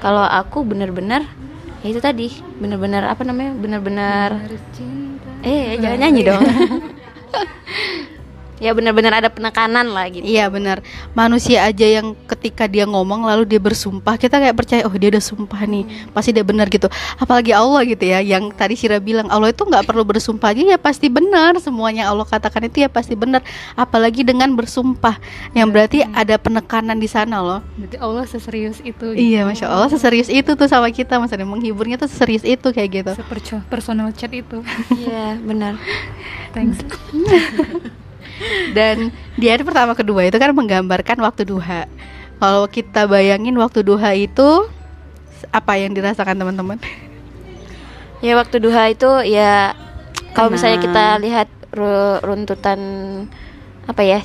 kalau 0.00 0.24
aku 0.24 0.64
benar-benar 0.64 1.24
ya 1.84 1.86
itu 1.92 2.00
tadi 2.00 2.28
benar-benar 2.58 3.06
apa 3.06 3.22
namanya 3.22 3.52
benar-benar 3.58 4.30
eh 5.44 5.78
jangan 5.78 5.98
nyanyi 6.00 6.22
dong 6.26 6.42
ya 8.62 8.70
benar-benar 8.72 9.18
ada 9.18 9.28
penekanan 9.28 9.90
lah 9.90 10.06
gitu 10.06 10.22
Iya 10.22 10.46
benar. 10.48 10.80
Manusia 11.12 11.66
aja 11.66 11.82
yang 11.82 12.14
ketika 12.30 12.70
dia 12.70 12.86
ngomong 12.86 13.26
lalu 13.26 13.42
dia 13.44 13.58
bersumpah, 13.58 14.14
kita 14.14 14.38
kayak 14.38 14.54
percaya 14.54 14.82
oh 14.86 14.94
dia 14.94 15.10
udah 15.10 15.20
sumpah 15.22 15.60
nih, 15.66 15.84
pasti 16.14 16.30
dia 16.30 16.46
benar 16.46 16.70
gitu. 16.70 16.86
Apalagi 17.18 17.50
Allah 17.50 17.82
gitu 17.84 18.04
ya, 18.06 18.22
yang 18.22 18.54
tadi 18.54 18.78
Syira 18.78 19.02
bilang 19.02 19.26
Allah 19.28 19.50
itu 19.50 19.66
nggak 19.66 19.84
perlu 19.84 20.06
bersumpah 20.06 20.54
aja 20.54 20.62
ya 20.62 20.78
pasti 20.78 21.10
benar. 21.10 21.58
Semuanya 21.58 22.08
Allah 22.08 22.24
katakan 22.24 22.70
itu 22.70 22.86
ya 22.86 22.88
pasti 22.88 23.18
benar. 23.18 23.42
Apalagi 23.74 24.22
dengan 24.22 24.54
bersumpah, 24.54 25.18
yang 25.52 25.68
berarti 25.68 26.06
ada 26.14 26.38
penekanan 26.38 26.96
di 26.96 27.10
sana 27.10 27.42
loh. 27.42 27.60
berarti 27.76 27.98
Allah 27.98 28.24
seserius 28.30 28.78
itu 28.80 29.12
Iya, 29.12 29.44
masya 29.44 29.66
Allah 29.68 29.90
seserius 29.90 30.30
itu 30.30 30.54
tuh 30.54 30.68
sama 30.70 30.88
kita, 30.94 31.18
maksudnya 31.18 31.44
menghiburnya 31.44 31.98
tuh 31.98 32.06
seserius 32.08 32.46
itu 32.46 32.68
kayak 32.70 32.90
gitu. 33.02 33.12
seperti 33.18 33.58
personal 33.68 34.08
chat 34.14 34.32
itu 34.32 34.62
iya 35.02 35.36
benar 35.40 35.76
thanks 36.54 36.78
Dan 38.72 39.10
di 39.34 39.46
hari 39.48 39.62
pertama 39.62 39.92
kedua 39.92 40.24
itu 40.24 40.36
kan 40.36 40.52
menggambarkan 40.52 41.18
waktu 41.20 41.44
duha. 41.44 41.86
Kalau 42.36 42.66
kita 42.66 43.06
bayangin 43.06 43.54
waktu 43.54 43.82
duha 43.82 44.12
itu 44.12 44.66
apa 45.50 45.78
yang 45.78 45.92
dirasakan 45.92 46.38
teman-teman? 46.38 46.78
Ya 48.22 48.38
waktu 48.38 48.62
duha 48.62 48.90
itu 48.90 49.10
ya 49.26 49.74
kalau 50.32 50.50
misalnya 50.50 50.78
kita 50.78 51.04
lihat 51.18 51.48
ru- 51.74 52.20
runtutan 52.22 52.78
apa 53.86 54.02
ya 54.02 54.18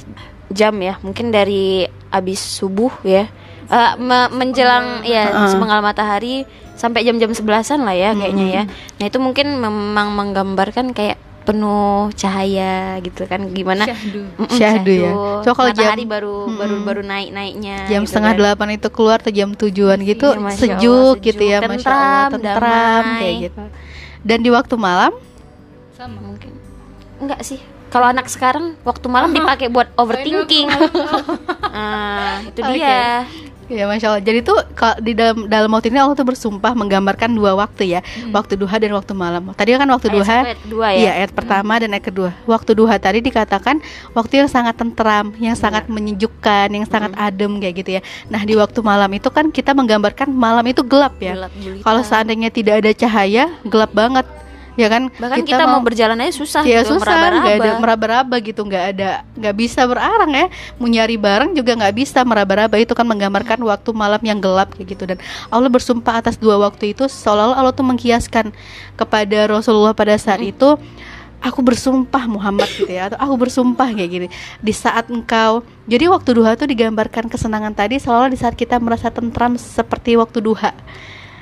jam 0.53 0.77
ya 0.77 1.01
mungkin 1.01 1.33
dari 1.33 1.85
abis 2.09 2.39
subuh 2.39 2.93
ya 3.03 3.27
Eh, 3.67 3.93
me- 3.99 4.31
menjelang 4.31 5.03
ya 5.03 5.27
Heeh. 5.27 5.51
sepenggal 5.51 5.83
matahari 5.83 6.47
sampai 6.79 7.03
jam-jam 7.03 7.35
sebelasan 7.35 7.83
lah 7.83 7.91
ya 7.91 8.15
kayaknya 8.15 8.45
ya. 8.47 8.63
Nah 8.95 9.05
itu 9.11 9.19
mungkin 9.19 9.59
memang 9.59 10.15
menggambarkan 10.15 10.95
kayak 10.95 11.19
penuh 11.47 12.11
cahaya 12.11 12.75
gitu 12.99 13.23
kan 13.23 13.39
gimana 13.47 13.87
Syahdu. 13.87 14.19
Mm-mm, 14.35 14.51
Syahdu 14.51 14.91
ya. 14.91 15.11
Coba 15.41 15.53
kalau 15.55 15.69
jam- 15.71 15.87
matahari 15.87 16.03
baru 16.03 16.35
baru 16.51 16.75
Mm-mm. 16.75 16.83
baru 16.83 17.01
naik 17.01 17.29
naiknya 17.31 17.77
Jam 17.87 18.03
setengah 18.03 18.35
delapan 18.35 18.75
itu 18.75 18.87
keluar 18.89 19.17
atau 19.17 19.31
jam 19.31 19.49
tujuan 19.51 19.95
gitu 20.01 20.27
Iya, 20.29 20.51
sejuk 20.51 20.83
Allah, 21.15 21.23
gitu 21.23 21.39
sejuk, 21.39 21.55
ya, 21.55 21.57
masya 21.63 21.87
Allah, 21.87 22.27
tentram, 22.27 22.29
tentram 22.35 22.67
damai. 23.01 23.17
kayak 23.17 23.35
gitu. 23.41 23.63
Dan 24.21 24.37
di 24.39 24.49
waktu 24.49 24.75
malam, 24.77 25.15
sama 25.93 26.19
mungkin 26.19 26.51
enggak 27.17 27.39
sih 27.41 27.57
kalau 27.87 28.05
anak 28.05 28.27
sekarang 28.27 28.75
waktu 28.83 29.07
malam 29.07 29.31
dipakai 29.31 29.67
buat 29.67 29.87
overthinking 29.95 30.67
ah 31.71 32.43
itu 32.43 32.59
Oke. 32.59 32.75
dia 32.75 33.23
ya 33.67 33.83
masya 33.85 34.07
Allah. 34.11 34.23
Jadi 34.23 34.39
tuh 34.43 34.57
kalau 34.73 34.97
di 34.99 35.11
dalam 35.13 35.47
dalam 35.47 35.69
waktu 35.71 35.91
ini 35.91 35.99
Allah 35.99 36.15
tuh 36.15 36.27
bersumpah 36.27 36.73
menggambarkan 36.73 37.31
dua 37.31 37.55
waktu 37.55 37.97
ya, 37.97 37.99
waktu 38.31 38.55
duha 38.55 38.75
dan 38.79 38.91
waktu 38.95 39.13
malam. 39.13 39.51
Tadi 39.53 39.75
kan 39.75 39.87
waktu 39.87 40.07
Ayat 40.11 40.17
duha, 40.17 40.37
ayat 40.43 40.59
dua 40.67 40.87
ya 40.91 40.99
Iya, 40.99 41.11
ayat 41.23 41.31
pertama 41.35 41.73
dan 41.79 41.89
ayat 41.93 42.05
kedua. 42.07 42.29
Waktu 42.47 42.71
duha 42.73 42.95
tadi 42.97 43.19
dikatakan 43.21 43.79
waktu 44.11 44.33
yang 44.43 44.49
sangat 44.49 44.75
tentram, 44.79 45.35
yang 45.37 45.53
Iya. 45.53 45.61
sangat 45.61 45.83
menyejukkan, 45.87 46.67
yang 46.71 46.87
sangat 46.87 47.11
Hmm. 47.13 47.25
adem 47.27 47.51
kayak 47.59 47.75
gitu 47.83 47.89
ya. 47.97 48.01
Nah, 48.31 48.41
di 48.43 48.53
waktu 48.55 48.79
malam 48.81 49.11
itu 49.13 49.29
kan 49.29 49.51
kita 49.51 49.75
menggambarkan 49.75 50.31
malam 50.31 50.63
itu 50.67 50.81
gelap 50.81 51.15
ya. 51.19 51.35
Gelap. 51.35 51.51
Kalau 51.83 52.01
seandainya 52.01 52.49
tidak 52.49 52.81
ada 52.83 52.91
cahaya, 52.95 53.51
gelap 53.67 53.91
banget. 53.91 54.25
Ya 54.77 54.87
kan? 54.93 55.09
bahkan 55.17 55.41
kita, 55.41 55.65
mau 55.65 55.81
berjalan 55.81 56.21
aja 56.21 56.37
susah 56.37 56.61
ya 56.61 56.85
gitu, 56.85 57.01
susah, 57.01 57.17
nggak 57.41 57.57
ada 57.57 57.71
meraba-raba. 57.81 58.35
gitu, 58.37 58.61
nggak 58.61 58.83
ada, 58.93 59.25
nggak 59.33 59.55
bisa 59.57 59.81
berarang 59.89 60.31
ya. 60.31 60.45
Mau 60.77 60.85
nyari 60.85 61.17
barang 61.17 61.51
juga 61.57 61.73
nggak 61.73 61.95
bisa 61.97 62.21
meraba-raba 62.21 62.77
itu 62.77 62.93
kan 62.93 63.03
menggambarkan 63.09 63.57
waktu 63.65 63.89
malam 63.91 64.21
yang 64.21 64.37
gelap 64.37 64.71
kayak 64.77 64.93
gitu 64.93 65.03
dan 65.09 65.17
Allah 65.49 65.67
bersumpah 65.67 66.21
atas 66.21 66.37
dua 66.37 66.61
waktu 66.61 66.93
itu 66.93 67.09
seolah-olah 67.09 67.57
Allah 67.57 67.73
tuh 67.73 67.83
menghiaskan 67.89 68.53
kepada 68.93 69.49
Rasulullah 69.49 69.97
pada 69.97 70.13
saat 70.15 70.45
itu 70.45 70.77
aku 71.41 71.59
bersumpah 71.61 72.25
Muhammad 72.25 72.69
gitu 72.73 72.89
ya 72.89 73.13
atau 73.13 73.17
aku 73.21 73.47
bersumpah 73.47 73.93
kayak 73.93 74.09
gini 74.09 74.27
di 74.61 74.73
saat 74.73 75.09
engkau 75.09 75.61
jadi 75.85 76.09
waktu 76.09 76.29
duha 76.33 76.57
tuh 76.57 76.69
digambarkan 76.69 77.29
kesenangan 77.29 77.73
tadi 77.77 78.01
seolah-olah 78.01 78.33
di 78.33 78.39
saat 78.39 78.57
kita 78.57 78.81
merasa 78.81 79.13
tentram 79.13 79.53
seperti 79.55 80.17
waktu 80.17 80.41
duha 80.41 80.73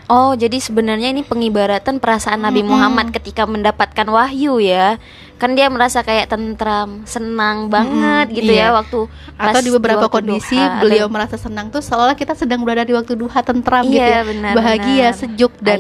Oh, 0.05 0.38
jadi 0.38 0.62
sebenarnya 0.62 1.09
ini 1.09 1.25
pengibaratan 1.25 1.97
perasaan 1.97 2.45
Nabi 2.45 2.62
Mm-mm. 2.62 2.69
Muhammad 2.69 3.09
ketika 3.09 3.50
mendapatkan 3.50 4.05
wahyu 4.05 4.62
ya. 4.62 5.01
Kan 5.35 5.51
dia 5.51 5.67
merasa 5.67 6.00
kayak 6.00 6.31
tentram, 6.31 7.03
senang 7.03 7.67
banget 7.67 8.31
Mm-mm, 8.31 8.38
gitu 8.39 8.51
iya. 8.55 8.71
ya 8.71 8.77
waktu 8.79 9.03
atau 9.35 9.59
di 9.59 9.67
beberapa 9.67 10.07
waktu 10.07 10.15
kondisi 10.15 10.55
duha, 10.55 10.79
beliau 10.79 11.12
merasa 11.12 11.35
senang 11.35 11.67
tuh 11.67 11.83
seolah 11.83 12.15
kita 12.15 12.31
sedang 12.31 12.63
berada 12.63 12.88
di 12.88 12.95
waktu 12.95 13.19
duha 13.19 13.43
tentram 13.43 13.83
Iya, 13.83 13.91
gitu 13.91 14.00
ya 14.15 14.21
benar, 14.24 14.53
bahagia 14.55 15.07
benar. 15.12 15.19
sejuk 15.19 15.53
dan 15.59 15.79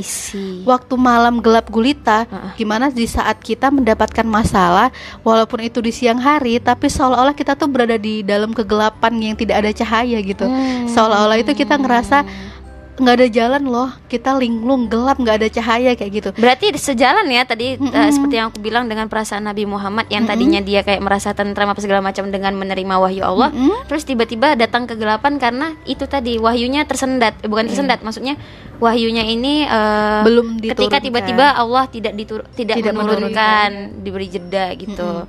waktu 0.67 0.93
malam 0.99 1.39
gelap 1.39 1.71
gulita 1.71 2.27
Heeh. 2.27 2.51
gimana 2.59 2.91
di 2.91 3.07
saat 3.07 3.39
kita 3.39 3.71
mendapatkan 3.71 4.27
masalah 4.27 4.91
walaupun 5.23 5.63
itu 5.63 5.79
di 5.79 5.95
siang 5.95 6.19
hari 6.19 6.59
tapi 6.59 6.91
seolah-olah 6.91 7.31
kita 7.31 7.55
tuh 7.55 7.71
berada 7.71 7.95
di 7.95 8.27
dalam 8.27 8.51
kegelapan 8.51 9.13
yang 9.23 9.35
tidak 9.39 9.63
ada 9.63 9.71
cahaya 9.71 10.19
gitu 10.19 10.43
Hmm. 10.43 10.91
seolah-olah 10.91 11.39
itu 11.39 11.55
kita 11.55 11.79
ngerasa 11.79 12.27
nggak 12.95 13.15
ada 13.19 13.27
jalan 13.27 13.63
loh 13.67 13.89
kita 14.07 14.31
linglung 14.35 14.87
gelap 14.87 15.19
nggak 15.19 15.35
ada 15.43 15.47
cahaya 15.51 15.91
kayak 15.93 16.11
gitu 16.15 16.29
Berarti 16.35 16.71
sejalan 16.75 17.27
ya 17.27 17.43
tadi 17.43 17.75
eh, 17.75 17.79
Mm-mm. 17.79 18.07
seperti 18.09 18.35
yang 18.39 18.47
aku 18.49 18.63
bilang 18.63 18.87
dengan 18.87 19.11
perasaan 19.11 19.43
Nabi 19.43 19.67
Muhammad 19.67 20.07
yang 20.07 20.23
tadinya 20.23 20.63
dia 20.63 20.79
kayak 20.79 21.03
merasa 21.03 21.35
tentram 21.35 21.67
apa 21.67 21.79
segala 21.79 21.99
macam 21.99 22.31
dengan 22.31 22.55
menerima 22.55 22.95
wahyu 22.95 23.21
Allah, 23.21 23.51
Mm-mm. 23.51 23.83
terus 23.85 24.03
tiba-tiba 24.03 24.55
datang 24.55 24.87
kegelapan 24.87 25.35
karena 25.35 25.75
itu 25.83 26.07
tadi 26.07 26.39
wahyunya 26.39 26.83
tersendat, 26.83 27.35
Eh, 27.43 27.51
bukan 27.51 27.67
tersendat, 27.67 27.99
maksudnya 27.99 28.39
wahyunya 28.77 29.23
ini 29.23 29.63
eh, 29.63 30.21
belum 30.23 30.63
ketika 30.63 30.71
diturunkan. 30.97 31.03
tiba-tiba 31.03 31.45
Allah 31.51 31.83
tidak 31.87 32.13
ditur 32.15 32.47
tidak, 32.55 32.79
Tidak 32.79 32.93
menurunkan, 32.95 33.99
diberi 34.01 34.27
jeda 34.27 34.71
gitu. 34.73 35.27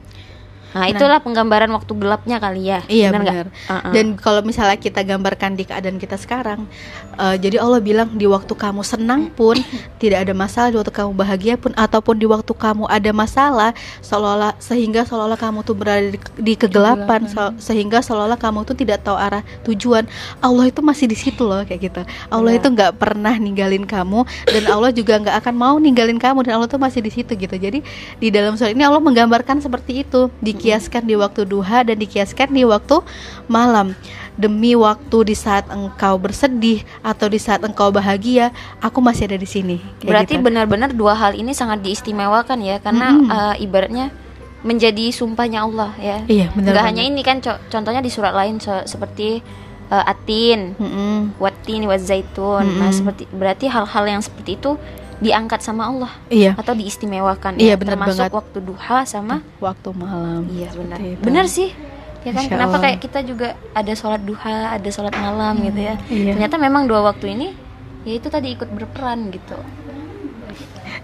Nah, 0.76 0.92
itulah 0.92 1.18
penggambaran 1.25 1.73
waktu 1.73 1.92
gelapnya 1.97 2.37
kali 2.37 2.68
ya. 2.68 2.80
Iya 2.85 3.09
benar. 3.09 3.49
Uh-uh. 3.49 3.92
Dan 3.97 4.06
kalau 4.21 4.45
misalnya 4.45 4.76
kita 4.76 5.00
gambarkan 5.00 5.56
di 5.56 5.64
keadaan 5.64 5.97
kita 5.97 6.21
sekarang, 6.21 6.68
eh, 7.16 7.37
jadi 7.40 7.64
Allah 7.64 7.80
bilang 7.80 8.12
di 8.12 8.28
waktu 8.28 8.52
kamu 8.52 8.85
senang 8.85 9.33
pun 9.33 9.56
tidak 10.02 10.28
ada 10.28 10.37
masalah, 10.37 10.68
di 10.68 10.76
waktu 10.76 10.92
kamu 10.92 11.11
bahagia 11.16 11.54
pun 11.56 11.73
ataupun 11.73 12.21
di 12.21 12.28
waktu 12.28 12.52
kamu 12.52 12.85
ada 12.87 13.11
masalah, 13.16 13.73
seolah-olah 14.04 14.52
sehingga 14.61 15.09
seolah-olah 15.09 15.40
kamu 15.40 15.64
tuh 15.64 15.73
berada 15.73 16.12
di, 16.12 16.18
di 16.37 16.54
kegelapan, 16.54 17.25
se- 17.25 17.73
sehingga 17.73 18.04
seolah-olah 18.04 18.37
kamu 18.37 18.68
tuh 18.68 18.76
tidak 18.76 19.00
tahu 19.00 19.16
arah 19.16 19.40
tujuan. 19.64 20.04
Allah 20.45 20.68
itu 20.68 20.85
masih 20.85 21.09
di 21.09 21.16
situ 21.16 21.40
loh 21.49 21.64
kayak 21.64 21.80
gitu. 21.88 22.02
Allah 22.28 22.52
Benar. 22.52 22.61
itu 22.61 22.68
nggak 22.76 22.92
pernah 23.00 23.35
ninggalin 23.40 23.88
kamu 23.88 24.28
dan 24.45 24.64
Allah 24.68 24.92
juga 24.92 25.16
nggak 25.16 25.37
akan 25.40 25.54
mau 25.56 25.75
ninggalin 25.80 26.21
kamu 26.21 26.45
dan 26.45 26.61
Allah 26.61 26.68
tuh 26.68 26.76
masih 26.76 27.00
di 27.00 27.09
situ 27.09 27.33
gitu. 27.33 27.56
Jadi 27.56 27.80
di 28.21 28.28
dalam 28.28 28.61
surat 28.61 28.76
ini 28.76 28.85
Allah 28.85 29.00
menggambarkan 29.00 29.64
seperti 29.64 30.04
itu, 30.04 30.28
dikiaskan 30.67 31.07
di 31.07 31.15
waktu 31.15 31.47
duha 31.47 31.87
dan 31.87 31.97
dikiaskan 31.97 32.51
di 32.51 32.67
waktu 32.67 32.99
malam. 33.47 33.95
Demi 34.37 34.77
waktu 34.77 35.25
di 35.25 35.33
saat 35.33 35.65
engkau 35.71 36.19
bersedih 36.19 36.85
atau 37.01 37.25
di 37.25 37.41
saat 37.41 37.65
engkau 37.65 37.89
bahagia, 37.89 38.53
aku 38.83 39.01
masih 39.01 39.25
ada 39.25 39.39
di 39.39 39.49
sini. 39.49 39.81
Kayak 39.97 40.09
Berarti 40.11 40.35
gitu. 40.37 40.45
benar-benar 40.45 40.91
dua 40.93 41.15
hal 41.17 41.33
ini 41.33 41.57
sangat 41.57 41.81
diistimewakan 41.81 42.59
ya 42.61 42.77
karena 42.77 43.17
Mm-mm. 43.17 43.31
eh, 43.33 43.65
ibaratnya 43.65 44.13
menjadi 44.61 45.09
sumpahnya 45.09 45.63
Allah 45.63 45.95
ya 45.97 46.19
Iya, 46.27 46.47
benar 46.53 46.75
banget. 46.75 46.87
hanya 46.91 47.03
ini 47.07 47.23
kan 47.23 47.39
co- 47.39 47.63
contohnya 47.71 48.03
di 48.03 48.11
surat 48.11 48.35
lain 48.35 48.59
so- 48.59 48.83
seperti 48.85 49.39
eh, 49.87 50.05
atin 50.05 50.75
Mm-mm. 50.75 51.39
watin 51.39 51.87
zaitun 51.97 52.67
nah 52.77 52.91
Mm-mm. 52.91 52.93
seperti 52.93 53.31
berarti 53.31 53.71
hal-hal 53.71 54.05
yang 54.11 54.21
seperti 54.21 54.59
itu 54.59 54.75
diangkat 55.17 55.61
sama 55.61 55.87
Allah 55.87 56.13
Iya, 56.29 56.53
atau 56.55 56.73
diistimewakan 56.73 57.57
Iya, 57.57 57.73
ya 57.73 57.77
benar 57.77 57.97
termasuk 57.97 58.21
banget. 58.23 58.35
waktu 58.35 58.59
duha 58.61 58.99
sama 59.05 59.41
waktu 59.59 59.89
malam. 59.91 60.45
iya 60.49 60.69
benar 60.71 60.99
benar 61.19 61.45
sih 61.47 61.73
ya 62.21 62.31
kan 62.31 62.45
kenapa 62.45 62.69
Allah. 62.73 62.83
kayak 62.85 62.99
kita 63.01 63.19
juga 63.23 63.49
ada 63.71 63.93
sholat 63.93 64.21
duha 64.21 64.75
ada 64.75 64.89
sholat 64.89 65.15
malam 65.15 65.57
gitu 65.63 65.81
ya 65.81 65.95
Iya. 66.07 66.33
ternyata 66.35 66.57
memang 66.57 66.85
dua 66.85 67.01
waktu 67.03 67.33
ini 67.33 67.49
ya 68.03 68.13
itu 68.15 68.27
tadi 68.27 68.53
ikut 68.53 68.69
berperan 68.69 69.31
gitu 69.31 69.57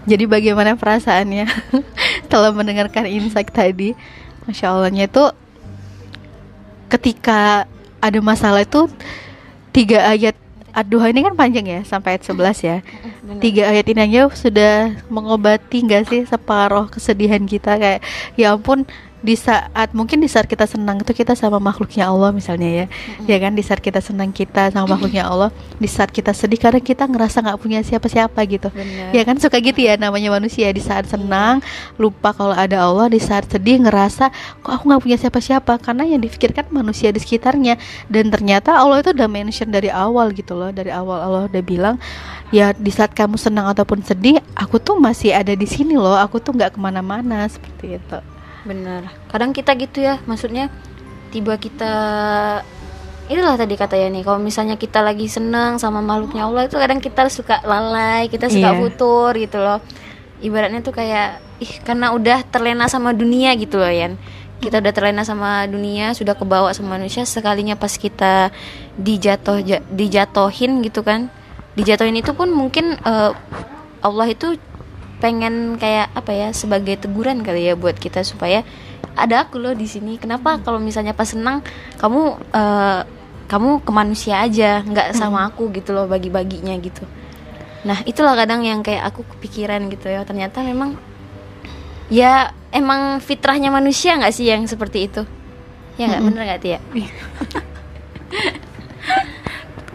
Jadi 0.03 0.23
bagaimana 0.25 0.75
perasaannya 0.75 1.47
setelah 2.23 2.51
mendengarkan 2.51 3.07
insight 3.07 3.47
tadi? 3.47 3.95
Masya 4.43 4.67
Allahnya 4.69 5.07
itu 5.07 5.23
ketika 6.89 7.63
ada 7.99 8.19
masalah 8.19 8.61
itu 8.61 8.91
tiga 9.71 10.03
ayat 10.05 10.35
Ad-Duha 10.73 11.13
ini 11.13 11.21
kan 11.21 11.37
panjang 11.37 11.69
ya 11.69 11.79
sampai 11.85 12.17
ayat 12.17 12.25
11 12.25 12.65
ya. 12.65 12.77
Tiga 13.43 13.63
ayat 13.69 13.85
ini 13.93 14.01
aja 14.09 14.21
sudah 14.33 14.97
mengobati 15.07 15.85
nggak 15.85 16.03
sih 16.09 16.21
separuh 16.25 16.89
kesedihan 16.89 17.45
kita 17.45 17.77
kayak 17.77 18.01
ya 18.33 18.57
ampun 18.57 18.89
di 19.23 19.39
saat 19.39 19.95
mungkin 19.95 20.19
di 20.19 20.27
saat 20.27 20.51
kita 20.51 20.67
senang 20.67 20.99
itu 20.99 21.15
kita 21.15 21.31
sama 21.31 21.55
makhluknya 21.55 22.11
Allah 22.11 22.35
misalnya 22.35 22.83
ya. 22.83 22.85
Ya 23.23 23.39
kan 23.39 23.55
di 23.55 23.63
saat 23.63 23.79
kita 23.79 24.03
senang 24.03 24.35
kita 24.35 24.67
sama 24.75 24.99
makhluknya 24.99 25.23
Allah 25.23 25.49
di 25.79 25.87
saat 25.87 26.11
kita 26.11 26.35
sedih 26.35 26.59
kadang 26.59 26.83
kita 26.83 27.07
ngerasa 27.07 27.39
nggak 27.39 27.59
punya 27.63 27.79
siapa-siapa 27.79 28.35
gitu. 28.51 28.67
Benar. 28.75 29.15
ya 29.15 29.23
kan 29.23 29.39
suka 29.39 29.63
gitu 29.63 29.79
ya 29.79 29.95
namanya 29.95 30.27
manusia 30.35 30.67
di 30.75 30.83
saat 30.83 31.07
senang 31.07 31.63
lupa 31.95 32.35
kalau 32.35 32.51
ada 32.51 32.83
Allah 32.83 33.07
di 33.07 33.23
saat 33.23 33.47
sedih 33.47 33.79
ngerasa 33.87 34.27
kok 34.59 34.71
aku 34.75 34.91
nggak 34.91 35.01
punya 35.07 35.17
siapa-siapa? 35.17 35.79
Karena 35.79 36.03
yang 36.03 36.19
difikirkan 36.19 36.67
manusia 36.75 37.15
di 37.15 37.23
sekitarnya. 37.23 37.79
Dan 38.11 38.27
ternyata 38.27 38.75
Allah 38.75 38.99
itu 38.99 39.15
udah 39.15 39.31
mention 39.31 39.71
dari 39.71 39.87
awal 39.87 40.35
gitu 40.35 40.51
loh 40.51 40.75
dari 40.75 40.91
awal 40.91 41.23
Allah 41.23 41.41
udah 41.47 41.63
bilang 41.63 41.95
ya 42.51 42.75
di 42.75 42.91
saat 42.91 43.15
kamu 43.15 43.39
senang 43.39 43.71
ataupun 43.71 44.03
sedih 44.03 44.43
aku 44.53 44.77
tuh 44.83 44.99
masih 44.99 45.31
ada 45.31 45.55
di 45.55 45.65
sini 45.65 45.95
loh 45.95 46.13
aku 46.13 46.43
tuh 46.43 46.53
nggak 46.53 46.75
ke 46.75 46.79
mana-mana 46.79 47.47
seperti 47.47 47.97
itu 47.97 48.32
Benar. 48.63 49.11
Kadang 49.27 49.51
kita 49.51 49.75
gitu 49.75 49.99
ya, 49.99 50.19
maksudnya 50.23 50.71
tiba 51.29 51.57
kita 51.57 51.93
itulah 53.25 53.55
tadi 53.55 53.75
katanya 53.75 54.19
nih, 54.19 54.23
kalau 54.23 54.39
misalnya 54.39 54.75
kita 54.75 54.99
lagi 54.99 55.27
seneng 55.27 55.79
sama 55.79 56.03
makhluknya 56.03 56.43
Allah 56.43 56.67
itu 56.67 56.75
kadang 56.75 56.99
kita 56.99 57.27
suka 57.27 57.63
lalai, 57.63 58.27
kita 58.27 58.51
suka 58.51 58.71
Iya. 58.71 58.79
futur 58.79 59.31
gitu 59.35 59.57
loh. 59.59 59.79
Ibaratnya 60.43 60.83
tuh 60.83 60.91
kayak 60.91 61.39
ih 61.63 61.71
karena 61.81 62.11
udah 62.11 62.43
terlena 62.43 62.91
sama 62.91 63.15
dunia 63.15 63.55
gitu 63.55 63.79
loh 63.79 63.87
Yan. 63.87 64.19
Kita 64.59 64.79
udah 64.79 64.91
terlena 64.91 65.23
sama 65.23 65.67
dunia, 65.67 66.11
sudah 66.11 66.35
kebawa 66.35 66.71
sama 66.71 66.95
manusia 66.95 67.23
sekalinya 67.23 67.75
pas 67.75 67.95
kita 67.95 68.51
dijatuh 68.95 69.59
ja- 69.59 69.83
dijatohin 69.87 70.83
gitu 70.83 71.03
kan. 71.03 71.27
Dijatohin 71.75 72.15
itu 72.15 72.31
pun 72.31 72.51
mungkin 72.51 72.95
eh, 72.95 73.31
Allah 73.99 74.27
itu 74.27 74.55
pengen 75.23 75.79
kayak 75.79 76.11
apa 76.11 76.35
ya 76.35 76.47
sebagai 76.51 76.99
teguran 76.99 77.47
kali 77.47 77.71
ya 77.71 77.79
buat 77.79 77.95
kita 77.95 78.27
supaya 78.27 78.67
ada 79.15 79.47
aku 79.47 79.55
loh 79.55 79.71
di 79.71 79.87
sini. 79.87 80.19
Kenapa 80.19 80.59
kalau 80.59 80.83
misalnya 80.83 81.15
pas 81.15 81.31
senang 81.31 81.63
kamu 81.95 82.35
eh, 82.51 83.01
kamu 83.47 83.87
ke 83.87 83.91
manusia 83.95 84.43
aja, 84.43 84.83
nggak 84.83 85.15
sama 85.15 85.47
aku 85.47 85.71
gitu 85.71 85.95
loh 85.95 86.11
bagi-baginya 86.11 86.75
gitu. 86.83 87.07
Nah 87.87 88.03
itulah 88.03 88.35
kadang 88.35 88.67
yang 88.67 88.83
kayak 88.83 89.07
aku 89.07 89.23
kepikiran 89.37 89.87
gitu 89.87 90.11
ya. 90.11 90.27
Ternyata 90.27 90.59
memang 90.59 90.99
ya 92.11 92.51
emang 92.75 93.23
fitrahnya 93.23 93.71
manusia 93.71 94.19
nggak 94.19 94.35
sih 94.35 94.51
yang 94.51 94.67
seperti 94.67 95.07
itu? 95.07 95.23
Ya 95.95 96.11
nggak 96.11 96.23
bener 96.27 96.41
nggak 96.51 96.59
Tia? 96.59 96.79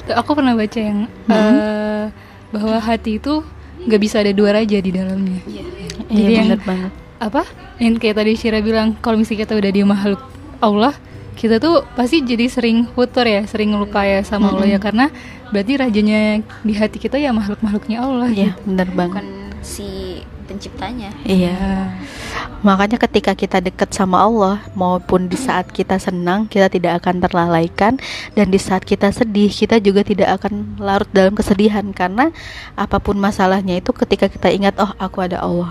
Tuh, 0.09 0.15
aku 0.25 0.31
pernah 0.33 0.57
baca 0.57 0.79
yang 0.81 1.05
eh, 1.29 2.05
bahwa 2.49 2.77
hati 2.81 3.21
itu 3.21 3.45
nggak 3.89 4.01
bisa 4.01 4.21
ada 4.21 4.31
dua 4.31 4.53
raja 4.55 4.77
di 4.77 4.91
dalamnya. 4.93 5.41
Iya. 5.49 5.65
Jadi 6.09 6.21
iya 6.31 6.43
yang- 6.45 6.61
banget. 6.61 6.93
apa? 7.19 7.43
Yang 7.81 7.95
kayak 7.99 8.17
tadi 8.17 8.33
Syira 8.37 8.61
bilang 8.61 8.95
kalau 9.01 9.17
misalnya 9.17 9.49
kita 9.49 9.55
udah 9.57 9.71
di 9.73 9.83
makhluk 9.83 10.21
Allah 10.61 10.95
kita 11.35 11.63
tuh 11.63 11.87
pasti 11.95 12.19
jadi 12.21 12.51
sering 12.51 12.91
futur 12.93 13.23
ya 13.23 13.47
sering 13.47 13.71
lupa 13.73 14.03
ya 14.03 14.21
sama 14.23 14.51
Allah 14.53 14.69
ya. 14.69 14.79
Karena 14.79 15.09
berarti 15.49 15.73
rajanya 15.79 16.21
di 16.61 16.73
hati 16.77 16.99
kita 16.99 17.17
ya 17.17 17.33
makhluk 17.33 17.59
makhluknya 17.63 18.03
Allah 18.03 18.29
iya 18.29 18.53
gitu. 18.53 18.69
bener 18.69 18.89
banget. 18.93 19.25
Bukan 19.25 19.29
si 19.65 19.89
penciptanya. 20.45 21.13
iya 21.25 21.93
Makanya 22.59 22.99
ketika 22.99 23.39
kita 23.39 23.63
dekat 23.63 23.95
sama 23.95 24.19
Allah 24.19 24.59
maupun 24.75 25.31
di 25.31 25.39
saat 25.39 25.71
kita 25.71 25.95
senang 26.03 26.51
kita 26.51 26.67
tidak 26.67 26.99
akan 27.05 27.23
terlalaikan. 27.23 28.03
Dan 28.35 28.51
di 28.51 28.59
saat 28.59 28.83
kita 28.83 29.15
sedih 29.15 29.47
kita 29.47 29.79
juga 29.79 30.03
tidak 30.03 30.43
akan 30.43 30.75
larut 30.83 31.07
dalam 31.15 31.39
kesedihan. 31.39 31.87
Karena 31.95 32.35
apa 32.75 32.99
pun 32.99 33.15
masalahnya 33.15 33.79
itu 33.79 33.95
ketika 33.95 34.27
kita 34.27 34.51
ingat 34.51 34.75
oh 34.83 34.91
aku 34.99 35.23
ada 35.23 35.39
Allah. 35.39 35.71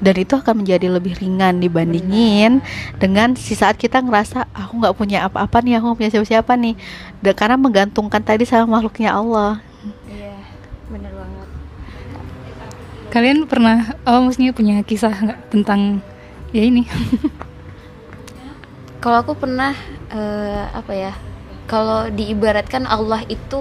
Dan 0.00 0.16
itu 0.20 0.34
akan 0.34 0.64
menjadi 0.64 0.90
lebih 0.90 1.16
ringan 1.16 1.60
dibandingin 1.60 2.60
dengan 2.98 3.36
si 3.38 3.54
saat 3.54 3.78
kita 3.78 4.02
ngerasa 4.02 4.50
aku 4.52 4.82
nggak 4.82 4.96
punya 4.96 5.28
apa-apa 5.28 5.62
nih 5.62 5.78
aku 5.78 5.92
nggak 5.92 5.98
punya 6.00 6.12
siapa-siapa 6.12 6.52
nih. 6.56 6.74
Dan 7.20 7.34
karena 7.36 7.56
menggantungkan 7.60 8.24
tadi 8.24 8.48
sama 8.48 8.80
makhluknya 8.80 9.12
Allah. 9.12 9.60
Iya, 10.08 10.40
bener 10.88 11.12
banget. 11.12 11.48
kalian 13.12 13.46
pernah 13.46 13.94
oh 14.10 14.26
maksudnya 14.26 14.50
punya 14.50 14.82
kisah 14.82 15.14
nggak 15.14 15.40
tentang 15.54 16.02
ya 16.54 16.62
ini 16.62 16.86
Kalau 19.04 19.20
aku 19.20 19.36
pernah 19.36 19.76
eh, 20.08 20.64
apa 20.72 20.92
ya? 20.96 21.12
Kalau 21.68 22.08
diibaratkan 22.08 22.88
Allah 22.88 23.20
itu 23.28 23.60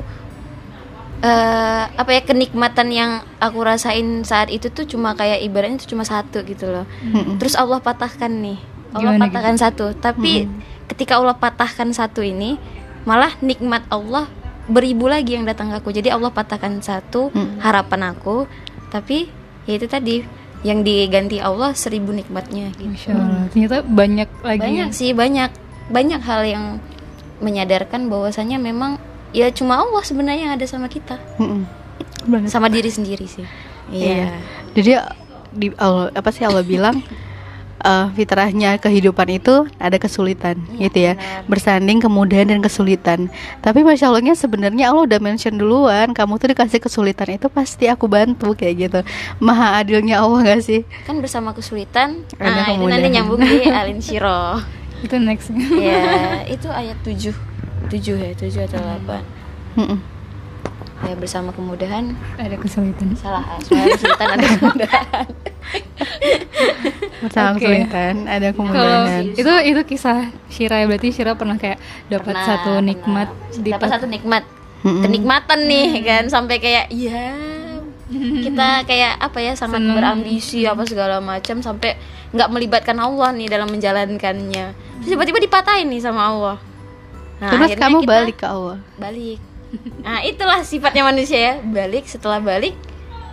eh 1.24 1.84
apa 1.88 2.12
ya 2.12 2.20
kenikmatan 2.24 2.92
yang 2.92 3.12
aku 3.40 3.60
rasain 3.64 4.28
saat 4.28 4.52
itu 4.52 4.68
tuh 4.72 4.84
cuma 4.84 5.16
kayak 5.16 5.40
ibaratnya 5.44 5.80
itu 5.84 5.96
cuma 5.96 6.08
satu 6.08 6.48
gitu 6.48 6.72
loh. 6.72 6.88
Mm-mm. 7.04 7.40
Terus 7.44 7.60
Allah 7.60 7.84
patahkan 7.84 8.32
nih. 8.32 8.60
Allah 8.96 9.20
Gimana 9.20 9.24
patahkan 9.28 9.56
satu. 9.60 9.86
Tapi 10.00 10.48
ketika 10.88 11.20
Allah 11.20 11.36
patahkan 11.36 11.92
satu 11.92 12.24
ini, 12.24 12.56
malah 13.04 13.36
nikmat 13.44 13.84
Allah 13.92 14.28
beribu 14.68 15.12
lagi 15.12 15.36
yang 15.36 15.44
datang 15.44 15.72
ke 15.72 15.80
aku. 15.84 15.92
Jadi 15.92 16.08
Allah 16.08 16.32
patahkan 16.32 16.80
satu 16.80 17.36
Mm. 17.36 17.60
harapan 17.60 18.16
aku, 18.16 18.48
tapi 18.92 19.28
ya 19.68 19.76
itu 19.76 19.88
tadi 19.92 20.24
yang 20.64 20.82
diganti 20.82 21.44
Allah 21.44 21.76
seribu 21.76 22.16
nikmatnya 22.16 22.72
gitu. 22.80 22.88
Masya 22.88 23.12
Allah 23.14 23.44
ternyata 23.52 23.78
banyak 23.84 24.30
lagi 24.42 24.62
banyak 24.64 24.90
ya. 24.90 24.96
sih 24.96 25.10
banyak 25.12 25.52
banyak 25.92 26.22
hal 26.24 26.42
yang 26.48 26.66
menyadarkan 27.44 28.08
bahwasanya 28.08 28.56
memang 28.58 28.96
ya 29.36 29.52
cuma 29.52 29.84
Allah 29.84 30.04
sebenarnya 30.04 30.48
yang 30.48 30.56
ada 30.56 30.64
sama 30.64 30.88
kita. 30.88 31.20
Bener. 32.24 32.48
sama 32.48 32.72
diri 32.72 32.88
sendiri 32.88 33.28
sih 33.28 33.44
Iya. 33.92 34.40
Jadi 34.72 34.92
di 35.54 35.68
Allah 35.76 36.08
apa 36.16 36.30
sih 36.32 36.48
Allah 36.48 36.64
bilang 36.64 37.04
eh, 37.84 38.08
fitrahnya 38.12 38.76
kehidupan 38.78 39.28
itu 39.30 39.68
ada 39.78 39.96
kesulitan 39.96 40.58
Iya, 40.72 40.82
gitu 40.82 40.98
ya. 41.00 41.14
benar. 41.14 41.46
Bersanding 41.46 42.00
kemudahan 42.00 42.48
dan 42.48 42.60
kesulitan. 42.60 43.28
Tapi 43.60 43.84
masya 43.84 44.08
Allahnya 44.08 44.34
sebenarnya 44.34 44.90
Allah 44.90 45.04
udah 45.06 45.20
mention 45.20 45.54
duluan 45.54 46.12
kamu 46.12 46.36
tuh 46.36 46.48
dikasih 46.50 46.80
kesulitan 46.80 47.30
itu 47.32 47.48
pasti 47.48 47.86
aku 47.86 48.08
bantu 48.08 48.52
kayak 48.54 48.76
gitu. 48.82 49.00
Maha 49.38 49.78
adilnya 49.78 50.20
Allah 50.20 50.40
gak 50.46 50.62
sih? 50.62 50.82
kan 51.04 51.20
bersama 51.20 51.52
kesulitan 51.52 52.24
Ada 52.36 52.50
nah 52.50 52.68
itu 52.70 52.86
nanti 52.86 53.08
nyambung 53.10 53.40
di 53.40 53.68
Alin 53.70 54.00
Shiro 54.00 54.60
itu 55.00 55.16
next 55.18 55.52
ya 55.74 56.00
itu 56.46 56.68
ayat 56.68 56.96
7 57.04 57.36
7 57.92 57.92
ya 57.92 58.32
7 58.32 58.66
atau 58.66 58.80
8 59.04 59.20
Mm-mm. 59.76 60.00
Ya 61.04 61.16
bersama 61.20 61.50
kemudahan? 61.52 62.16
Ada 62.40 62.56
kesulitan. 62.58 63.16
Salah 63.20 63.44
ah, 63.44 63.60
soalnya 63.60 63.96
kesulitan 63.96 64.30
ada 64.34 64.48
kemudahan. 64.58 65.28
Bersama 67.24 67.50
Oke. 67.56 67.60
kesulitan 67.64 68.16
ada 68.28 68.48
kalau 68.52 68.58
kemudahan. 68.72 69.24
itu 69.36 69.54
itu 69.74 69.82
kisah 69.88 70.32
Syira 70.48 70.84
ya. 70.84 70.86
Berarti 70.88 71.10
Syira 71.12 71.32
pernah 71.36 71.56
kayak 71.60 71.80
dapat 72.08 72.36
Pernah, 72.36 72.48
satu 72.48 72.72
nikmat 72.84 73.28
dapat 73.64 73.88
satu 73.90 74.06
nikmat. 74.08 74.44
Kenikmatan 74.84 75.60
nih 75.68 75.90
kan. 76.04 76.24
Sampai 76.28 76.60
kayak 76.60 76.92
ya 76.92 77.32
kita 78.14 78.86
kayak 78.86 79.14
apa 79.18 79.40
ya 79.42 79.54
sangat 79.58 79.82
Seneng. 79.82 79.96
berambisi 79.98 80.68
apa 80.68 80.84
segala 80.86 81.18
macam 81.18 81.64
sampai 81.64 81.98
nggak 82.36 82.50
melibatkan 82.52 82.98
Allah 83.00 83.32
nih 83.32 83.48
dalam 83.48 83.72
menjalankannya. 83.72 84.66
Terus 85.02 85.10
tiba-tiba 85.10 85.40
dipatahin 85.42 85.88
nih 85.90 86.02
sama 86.04 86.22
Allah. 86.30 86.58
Nah, 87.42 87.50
Terus 87.50 87.76
kamu 87.76 88.06
kita 88.06 88.12
balik 88.12 88.38
ke 88.40 88.48
Allah. 88.48 88.78
balik 88.96 89.53
nah 90.06 90.22
itulah 90.22 90.62
sifatnya 90.62 91.04
manusia 91.08 91.40
ya. 91.40 91.54
Balik 91.62 92.06
setelah 92.06 92.40
balik 92.40 92.76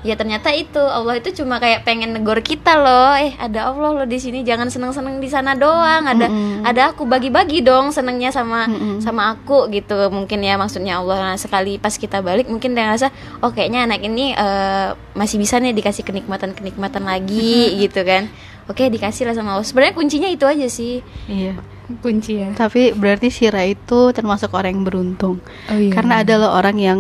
ya 0.01 0.17
ternyata 0.17 0.49
itu. 0.57 0.81
Allah 0.81 1.21
itu 1.21 1.29
cuma 1.37 1.61
kayak 1.61 1.85
pengen 1.85 2.17
negor 2.17 2.41
kita 2.41 2.81
loh. 2.81 3.13
Eh 3.17 3.37
ada 3.37 3.69
Allah 3.69 4.01
loh 4.01 4.07
di 4.09 4.17
sini. 4.17 4.41
Jangan 4.41 4.73
seneng-seneng 4.73 5.21
di 5.21 5.29
sana 5.29 5.53
doang. 5.53 6.09
Ada 6.09 6.27
Mm-mm. 6.27 6.65
ada 6.65 6.93
aku 6.93 7.05
bagi-bagi 7.05 7.61
dong 7.61 7.93
senengnya 7.93 8.33
sama 8.33 8.65
Mm-mm. 8.65 9.05
sama 9.05 9.37
aku 9.37 9.69
gitu. 9.69 10.09
Mungkin 10.09 10.41
ya 10.41 10.57
maksudnya 10.57 11.01
Allah. 11.05 11.33
Nah, 11.33 11.37
sekali 11.37 11.77
pas 11.77 11.93
kita 11.93 12.25
balik 12.25 12.49
mungkin 12.49 12.73
dia 12.73 12.89
ngerasa 12.89 13.13
oh 13.45 13.53
kayaknya 13.53 13.85
anak 13.85 14.01
ini 14.01 14.33
eh, 14.33 14.97
masih 15.13 15.37
bisa 15.37 15.61
nih 15.61 15.77
dikasih 15.77 16.05
kenikmatan 16.07 16.57
kenikmatan 16.57 17.05
lagi 17.05 17.77
gitu 17.77 18.01
kan 18.07 18.33
oke 18.71 18.83
dikasih 18.89 19.27
lah 19.27 19.35
sama 19.35 19.53
Allah 19.53 19.67
sebenarnya 19.67 19.93
kuncinya 19.93 20.29
itu 20.29 20.45
aja 20.45 20.67
sih 20.67 21.03
Iya. 21.27 21.59
kunci 21.99 22.39
ya 22.39 22.55
Tapi 22.55 22.95
berarti 22.95 23.29
Syira 23.29 23.67
itu 23.67 24.11
termasuk 24.11 24.55
orang 24.55 24.71
yang 24.73 24.85
beruntung. 24.85 25.43
oh 25.67 25.75
iya 25.75 25.91
Karena 25.91 26.23
ada 26.23 26.39
loh 26.39 26.55
orang 26.55 26.79
yang 26.79 26.99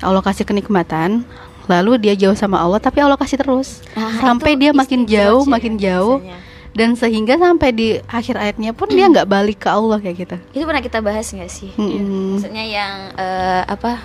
Allah 0.00 0.18
kasih 0.20 0.42
kenikmatan, 0.42 1.22
lalu 1.64 1.94
dia 1.96 2.16
jauh 2.16 2.32
sama 2.32 2.56
Allah, 2.56 2.80
tapi 2.80 2.98
Allah 2.98 3.14
kasih 3.14 3.36
terus. 3.36 3.84
Ah, 3.92 4.18
sampai 4.18 4.56
dia 4.56 4.72
makin 4.72 5.04
jauh, 5.04 5.44
sih 5.44 5.52
makin 5.52 5.76
jauh, 5.76 6.18
biasanya. 6.18 6.40
dan 6.72 6.90
sehingga 6.92 7.34
sampai 7.36 7.68
di 7.70 7.88
akhir 8.02 8.34
ayatnya 8.34 8.72
pun 8.72 8.88
dia 8.88 9.04
nggak 9.06 9.28
balik 9.28 9.60
ke 9.60 9.68
Allah 9.68 10.00
kayak 10.00 10.16
gitu. 10.18 10.36
itu 10.50 10.64
pernah 10.64 10.80
kita 10.80 10.98
bahas 10.98 11.28
nggak 11.28 11.46
sih 11.46 11.70
Mm-mm. 11.76 12.34
maksudnya 12.34 12.64
yang 12.64 12.92
eh, 13.14 13.62
apa 13.62 14.00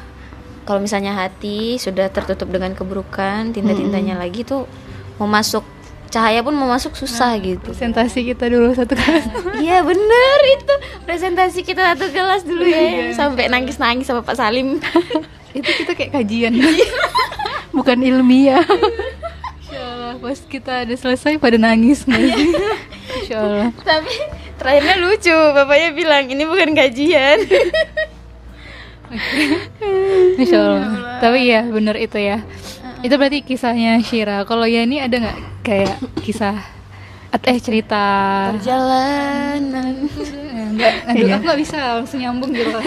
kalau 0.64 0.84
misalnya 0.84 1.16
hati 1.16 1.80
sudah 1.80 2.12
tertutup 2.12 2.46
dengan 2.46 2.76
keburukan 2.76 3.56
tinta-tintanya 3.56 4.20
lagi 4.20 4.44
tuh 4.44 4.68
mau 5.16 5.26
masuk 5.26 5.64
cahaya 6.08 6.40
pun 6.42 6.56
mau 6.56 6.68
masuk 6.72 6.96
susah 6.96 7.36
gitu. 7.40 7.62
presentasi 7.62 8.24
kita 8.24 8.48
dulu 8.48 8.72
satu 8.74 8.96
kelas. 8.96 9.26
Iya 9.64 9.84
bener 9.84 10.40
itu. 10.56 10.74
Presentasi 11.04 11.60
kita 11.66 11.94
satu 11.94 12.08
kelas 12.12 12.44
dulu 12.48 12.64
ya. 12.64 13.12
Sampai 13.14 13.52
nangis-nangis 13.52 14.08
sama 14.08 14.24
Pak 14.24 14.38
Salim. 14.38 14.80
Itu 15.58 15.70
kita 15.84 15.98
kayak 15.98 16.12
kajian. 16.14 16.54
Bukan 17.78 18.02
ilmiah. 18.06 18.62
Insya 19.68 19.80
Allah 19.82 20.14
pas 20.22 20.40
kita 20.46 20.86
ada 20.86 20.94
selesai 20.94 21.42
pada 21.42 21.58
nangis. 21.58 22.06
Nggak 22.06 22.22
sih? 22.38 22.50
Insya 23.24 23.38
Allah. 23.42 23.70
Tapi 23.82 24.16
terakhirnya 24.62 24.96
lucu. 25.02 25.38
Bapaknya 25.54 25.90
bilang 25.94 26.26
ini 26.30 26.44
bukan 26.46 26.74
kajian. 26.74 27.38
Insya 30.38 30.58
Allah. 30.58 30.86
Tapi 31.22 31.40
ya 31.50 31.62
bener 31.66 31.98
itu 31.98 32.18
ya 32.18 32.42
Itu 33.00 33.14
berarti 33.16 33.40
kisahnya 33.42 34.02
Shira. 34.02 34.42
Kalau 34.44 34.66
Yani 34.66 34.98
ada 35.00 35.16
nggak 35.16 35.38
kayak 35.62 35.96
kisah 36.22 36.58
at- 37.30 37.46
Eh 37.46 37.60
cerita? 37.60 38.04
Perjalanan. 38.52 40.08
Enggak, 40.68 40.94
aduh 41.06 41.28
aku 41.32 41.44
nggak 41.44 41.60
bisa 41.60 41.78
langsung 41.98 42.20
nyambung 42.20 42.52
gitu. 42.52 42.70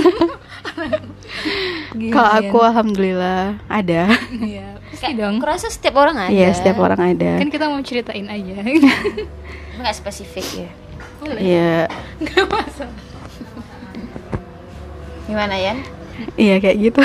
Kalau 2.10 2.30
aku 2.32 2.58
alhamdulillah 2.60 3.58
ada. 3.66 4.10
Iya, 4.30 4.78
pasti 4.84 5.02
Kayak, 5.06 5.16
dong. 5.16 5.34
aku 5.38 5.46
rasa 5.46 5.66
setiap 5.68 5.94
orang 5.96 6.16
ada. 6.18 6.30
Iya, 6.30 6.48
setiap 6.52 6.78
orang 6.78 7.00
ada. 7.00 7.30
Kan 7.38 7.48
kita 7.48 7.66
mau 7.66 7.80
ceritain 7.80 8.26
aja. 8.26 8.54
Nggak 9.78 9.94
spesifik 9.94 10.46
ya. 10.56 10.70
Iya. 11.36 11.74
Nggak 12.18 12.44
masalah. 12.46 12.96
Gimana 15.24 15.54
Yan 15.54 15.78
Iya 16.36 16.60
kayak 16.60 16.76
gitu. 16.78 17.00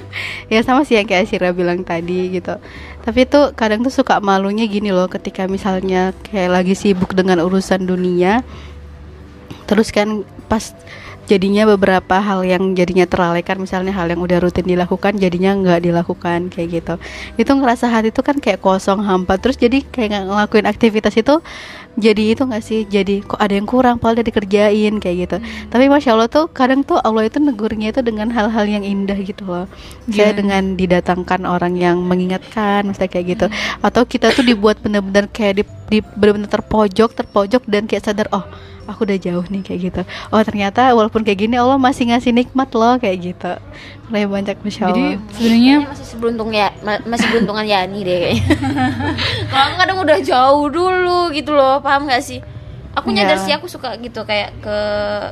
ya 0.52 0.60
sama 0.62 0.82
sih 0.86 0.96
yang 0.98 1.08
kayak 1.08 1.28
Syira 1.28 1.50
bilang 1.52 1.82
tadi 1.82 2.32
gitu. 2.34 2.56
Tapi 3.02 3.26
tuh 3.28 3.54
kadang 3.54 3.86
tuh 3.86 3.94
suka 3.94 4.18
malunya 4.18 4.66
gini 4.66 4.90
loh 4.90 5.06
ketika 5.06 5.46
misalnya 5.46 6.10
kayak 6.26 6.50
lagi 6.50 6.74
sibuk 6.74 7.14
dengan 7.14 7.42
urusan 7.44 7.86
dunia. 7.86 8.42
Terus 9.66 9.90
kan 9.90 10.24
pas 10.46 10.74
jadinya 11.26 11.66
beberapa 11.74 12.22
hal 12.22 12.46
yang 12.46 12.72
jadinya 12.78 13.02
terlalaikan 13.04 13.58
misalnya 13.58 13.90
hal 13.90 14.06
yang 14.06 14.22
udah 14.22 14.38
rutin 14.38 14.62
dilakukan 14.62 15.18
jadinya 15.18 15.58
nggak 15.58 15.90
dilakukan 15.90 16.48
kayak 16.48 16.68
gitu. 16.80 16.94
Itu 17.34 17.50
ngerasa 17.58 17.90
hati 17.90 18.14
tuh 18.14 18.22
kan 18.22 18.38
kayak 18.38 18.62
kosong 18.62 19.02
hampa. 19.02 19.36
Terus 19.42 19.58
jadi 19.58 19.82
kayak 19.82 20.08
nggak 20.14 20.24
ngelakuin 20.30 20.66
aktivitas 20.70 21.18
itu 21.18 21.42
jadi 21.98 22.38
itu 22.38 22.42
nggak 22.46 22.62
sih? 22.62 22.86
Jadi 22.86 23.26
kok 23.26 23.42
ada 23.42 23.52
yang 23.58 23.66
kurang 23.66 23.98
padahal 23.98 24.22
udah 24.22 24.26
dikerjain 24.30 24.94
kayak 25.02 25.16
gitu. 25.26 25.36
Tapi 25.68 25.84
masya 25.90 26.14
allah 26.14 26.30
tuh 26.30 26.46
kadang 26.46 26.86
tuh 26.86 27.02
allah 27.02 27.26
itu 27.26 27.42
negurnya 27.42 27.90
itu 27.90 28.00
dengan 28.06 28.30
hal-hal 28.30 28.64
yang 28.64 28.86
indah 28.86 29.18
gitu 29.18 29.42
loh. 29.44 29.66
Kayak 30.06 30.14
Gimana? 30.14 30.38
dengan 30.38 30.62
didatangkan 30.78 31.42
orang 31.42 31.74
yang 31.74 31.98
mengingatkan 32.06 32.86
misalnya 32.86 33.10
kayak 33.10 33.26
gitu. 33.34 33.46
Atau 33.82 34.06
kita 34.06 34.30
tuh 34.30 34.46
dibuat 34.46 34.78
bener-bener 34.78 35.26
kayak 35.26 35.58
di, 35.58 35.64
di 35.90 35.98
bener-bener 36.14 36.46
terpojok 36.46 37.18
terpojok 37.18 37.66
dan 37.66 37.90
kayak 37.90 38.06
sadar 38.06 38.30
oh 38.30 38.46
aku 38.86 39.02
udah 39.02 39.16
jauh 39.16 39.44
nih 39.44 39.60
kayak 39.60 39.80
gitu. 39.84 40.00
Oh 40.28 40.40
ternyata 40.40 40.90
walaupun 40.90 41.20
kayak 41.20 41.38
gini 41.40 41.54
Allah 41.54 41.76
masih 41.76 42.06
ngasih 42.06 42.30
nikmat 42.30 42.70
loh 42.70 42.96
kayak 42.96 43.18
gitu. 43.24 43.52
Mulai 44.06 44.24
banyak 44.24 44.56
masya 44.58 44.84
Jadi 44.86 45.02
Allah. 45.02 45.18
sebenarnya 45.28 45.74
Kayaknya 45.76 45.76
masih 45.86 46.06
seberuntung 46.06 46.50
ya 46.50 46.68
ma- 46.80 47.04
masih 47.04 47.26
beruntungan 47.28 47.64
Yani 47.64 47.98
deh 48.00 48.16
kayaknya. 48.16 48.44
Kalau 49.50 49.64
aku 49.64 49.76
kadang 49.76 49.98
udah 50.00 50.18
jauh 50.20 50.66
dulu 50.68 51.20
gitu 51.30 51.50
loh 51.50 51.78
paham 51.78 52.06
gak 52.06 52.20
sih? 52.20 52.38
Aku 52.94 53.10
nyadar 53.10 53.36
Iya. 53.36 53.44
sih 53.44 53.52
aku 53.52 53.66
suka 53.66 53.92
gitu 53.98 54.22
kayak 54.22 54.56
ke 54.58 54.76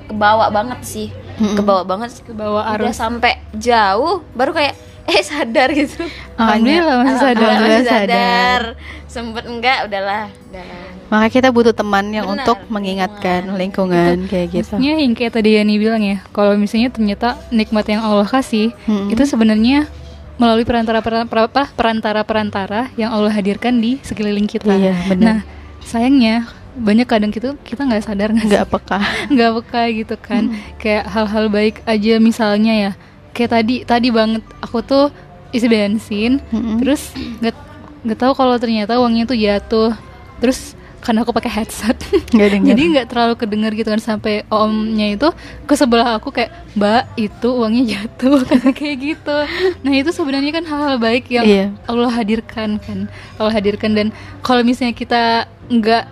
kebawa 0.04 0.50
banget 0.50 0.80
sih. 0.82 1.08
Kebawa 1.34 1.82
banget 1.82 2.12
ke 2.20 2.30
bawah 2.30 2.62
udah 2.62 2.86
arus. 2.86 2.94
sampai 2.94 3.40
jauh 3.52 4.22
baru 4.30 4.52
kayak 4.52 4.74
eh 5.04 5.20
sadar 5.20 5.68
gitu. 5.70 6.00
Alhamdulillah 6.34 6.96
masih 7.02 7.18
sadar 7.20 7.44
Alhamdulillah 7.44 7.80
Masih 7.80 7.92
sadar. 7.92 8.60
sempet 9.06 9.44
enggak? 9.46 9.78
Udahlah 9.86 10.26
udahlah. 10.50 10.82
Maka 11.12 11.26
kita 11.30 11.48
butuh 11.52 11.76
teman 11.76 12.10
yang 12.10 12.26
Benar, 12.26 12.48
untuk 12.48 12.58
mengingatkan 12.72 13.46
lingkungan 13.54 14.24
kayak 14.26 14.48
gitu. 14.50 14.74
Maksudnya 14.74 14.92
yang 14.98 15.12
kayak 15.12 15.32
tadi 15.36 15.50
Yani 15.60 15.76
bilang 15.76 16.02
ya, 16.02 16.24
kalau 16.32 16.56
misalnya 16.56 16.88
ternyata 16.90 17.36
nikmat 17.52 17.84
yang 17.86 18.02
Allah 18.02 18.26
kasih 18.26 18.72
Mm-mm. 18.88 19.12
itu 19.12 19.22
sebenarnya 19.22 19.86
melalui 20.34 20.66
perantara 20.66 20.98
perantara 20.98 21.68
perantara 21.70 22.20
perantara 22.26 22.80
yang 22.98 23.14
Allah 23.14 23.30
hadirkan 23.30 23.78
di 23.78 24.00
sekeliling 24.02 24.48
kita. 24.48 24.72
Iya, 24.72 24.96
benar. 25.06 25.22
Nah, 25.22 25.38
sayangnya 25.84 26.48
banyak 26.74 27.06
kadang 27.06 27.30
gitu 27.30 27.54
kita 27.62 27.86
nggak 27.86 28.02
sadar 28.02 28.34
nggak 28.34 28.66
peka. 28.66 28.98
Nggak 29.32 29.50
peka 29.62 29.82
gitu 29.94 30.14
kan. 30.18 30.50
Kayak 30.82 31.06
hal-hal 31.06 31.46
baik 31.46 31.84
aja 31.86 32.18
misalnya 32.18 32.72
ya 32.74 32.92
kayak 33.34 33.50
tadi 33.52 33.76
tadi 33.82 34.08
banget. 34.08 34.40
Aku 34.62 34.80
tuh 34.80 35.10
isi 35.50 35.66
bensin 35.66 36.42
Mm-mm. 36.50 36.78
terus 36.78 37.10
nggak 37.38 37.54
nggak 38.02 38.18
tahu 38.18 38.32
kalau 38.32 38.54
ternyata 38.56 38.96
uangnya 38.96 39.26
tuh 39.26 39.36
jatuh. 39.36 39.90
Terus 40.38 40.72
karena 40.98 41.20
aku 41.20 41.36
pakai 41.36 41.52
headset 41.52 42.00
dengar 42.32 42.48
jadi 42.64 42.80
nggak 42.96 43.06
terlalu 43.12 43.36
kedengar 43.36 43.76
gitu 43.76 43.92
kan 43.92 44.00
sampai 44.00 44.40
omnya 44.48 45.12
itu 45.12 45.28
ke 45.68 45.76
sebelah 45.76 46.16
aku 46.16 46.32
kayak 46.32 46.48
mbak 46.72 47.04
itu 47.20 47.48
uangnya 47.52 47.84
jatuh 48.00 48.40
kayak 48.78 48.96
gitu. 49.04 49.36
Nah 49.84 49.92
itu 49.92 50.08
sebenarnya 50.10 50.48
kan 50.50 50.64
hal-hal 50.64 50.96
baik 50.96 51.28
yang 51.28 51.44
Iya. 51.44 51.66
Allah 51.84 52.08
hadirkan 52.08 52.80
kan 52.80 53.12
Allah 53.36 53.52
hadirkan. 53.52 53.92
Dan 53.92 54.06
kalau 54.40 54.64
misalnya 54.64 54.96
kita 54.96 55.22
nggak 55.68 56.04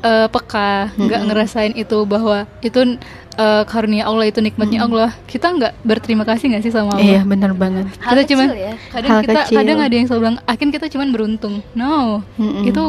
eh, 0.00 0.28
peka 0.32 0.92
nggak 0.96 1.20
ngerasain 1.28 1.72
itu 1.76 1.98
bahwa 2.04 2.48
itu 2.60 2.96
eh, 3.36 3.62
karunia 3.64 4.04
Allah 4.04 4.24
itu 4.24 4.38
nikmatnya 4.38 4.82
Allah. 4.82 5.10
Kita 5.24 5.50
nggak 5.50 5.72
berterima 5.80 6.22
kasih 6.22 6.50
nggak 6.50 6.62
sih 6.62 6.70
sama 6.70 6.96
iya 6.96 7.18
Allah 7.18 7.26
benar 7.26 7.52
banget. 7.52 7.86
Hal 7.96 8.12
kita 8.12 8.20
kecil 8.20 8.30
cuman 8.30 8.48
ya. 8.50 8.72
kadang 8.88 9.10
Hal 9.10 9.20
kita 9.20 9.32
kecil. 9.40 9.56
kadang 9.58 9.78
ada 9.80 9.94
yang 9.94 10.06
selalu 10.06 10.20
bilang 10.20 10.38
akhirnya 10.44 10.72
kita 10.72 10.86
cuman 10.88 11.08
beruntung. 11.10 11.54
No. 11.72 12.22
Mm-mm. 12.36 12.64
itu 12.64 12.82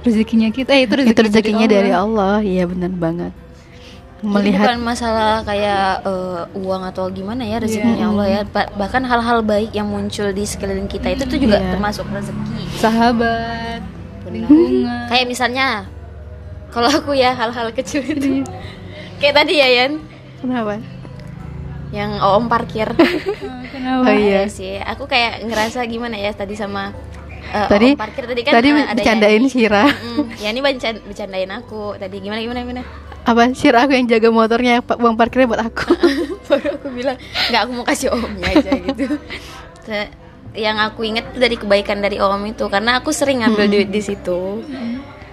rezekinya 0.00 0.48
kita 0.48 0.70
eh, 0.70 0.84
itu 0.84 0.92
itu 0.92 1.00
rezeki 1.14 1.22
rezekinya 1.22 1.66
dari 1.66 1.90
Allah. 1.90 2.38
Iya 2.38 2.64
benar 2.66 2.92
banget. 2.92 3.32
Jadi 4.16 4.32
melihat 4.32 4.64
bukan 4.64 4.80
masalah 4.82 5.44
kayak 5.44 5.86
eh, 6.02 6.42
uang 6.56 6.82
atau 6.86 7.04
gimana 7.08 7.42
ya 7.42 7.56
rezekinya 7.58 7.96
Iya. 7.98 8.08
Allah 8.08 8.26
ya. 8.26 8.40
Ba- 8.46 8.72
bahkan 8.74 9.02
hal-hal 9.02 9.40
baik 9.40 9.70
yang 9.70 9.84
muncul 9.86 10.28
di 10.28 10.42
sekeliling 10.42 10.86
kita 10.86 11.08
itu 11.10 11.24
tuh 11.24 11.36
juga 11.36 11.56
Iya. 11.56 11.72
termasuk 11.72 12.08
rezeki. 12.08 12.64
Sahabat 12.74 13.80
lingkungan 14.24 15.06
kayak 15.06 15.26
misalnya 15.26 15.84
kalau 16.68 16.88
aku 16.88 17.12
ya 17.12 17.30
hal-hal 17.32 17.68
kecil 17.70 18.00
Iya. 18.00 18.14
itu 18.14 18.28
kayak 19.24 19.36
tadi 19.36 19.54
ya 19.56 19.68
Yan? 19.74 19.92
Kenapa? 20.38 20.76
Yang 21.88 22.10
om 22.20 22.44
parkir. 22.44 22.88
Ah, 22.90 23.64
kenapa? 23.72 24.04
Oh, 24.04 24.12
iya. 24.12 24.44
Sih. 24.46 24.76
Aku 24.76 25.06
kayak 25.06 25.40
ngerasa 25.42 25.80
gimana 25.84 26.14
ya 26.14 26.30
tadi 26.30 26.52
sama 26.52 26.92
eh, 27.46 27.66
tadi 27.66 27.88
om 27.88 27.96
parkir 27.96 28.24
tadi 28.26 28.40
kan 28.42 28.52
tadi 28.52 28.68
ada 28.68 28.92
bercandain. 28.92 29.42
Syira 29.46 29.88
Mm, 29.88 30.24
Yani 30.38 30.58
bercan- 30.60 31.00
bercandain 31.00 31.50
aku. 31.50 31.96
Tadi 31.96 32.16
gimana 32.18 32.38
gimana 32.38 32.60
gimana? 32.60 32.82
Apa? 33.24 33.48
Syira 33.52 33.82
aku 33.82 33.94
yang 33.94 34.04
jaga 34.04 34.28
motornya 34.28 34.82
uang 34.82 35.16
parkirnya 35.16 35.48
buat 35.48 35.62
aku. 35.62 35.88
Baru 36.50 36.68
aku 36.74 36.88
bilang 36.92 37.16
nggak 37.48 37.60
aku 37.62 37.70
mau 37.72 37.86
kasih 37.86 38.12
omnya 38.12 38.44
aja 38.50 38.70
gitu. 38.74 39.16
Yang 40.52 40.76
aku 40.84 41.00
inget 41.04 41.26
dari 41.32 41.56
kebaikan 41.56 41.98
dari 41.98 42.18
om 42.18 42.38
itu 42.44 42.68
karena 42.68 42.98
aku 42.98 43.10
sering 43.10 43.40
ngambil 43.40 43.64
duit 43.66 43.88
di 43.88 43.98
situ. 43.98 44.60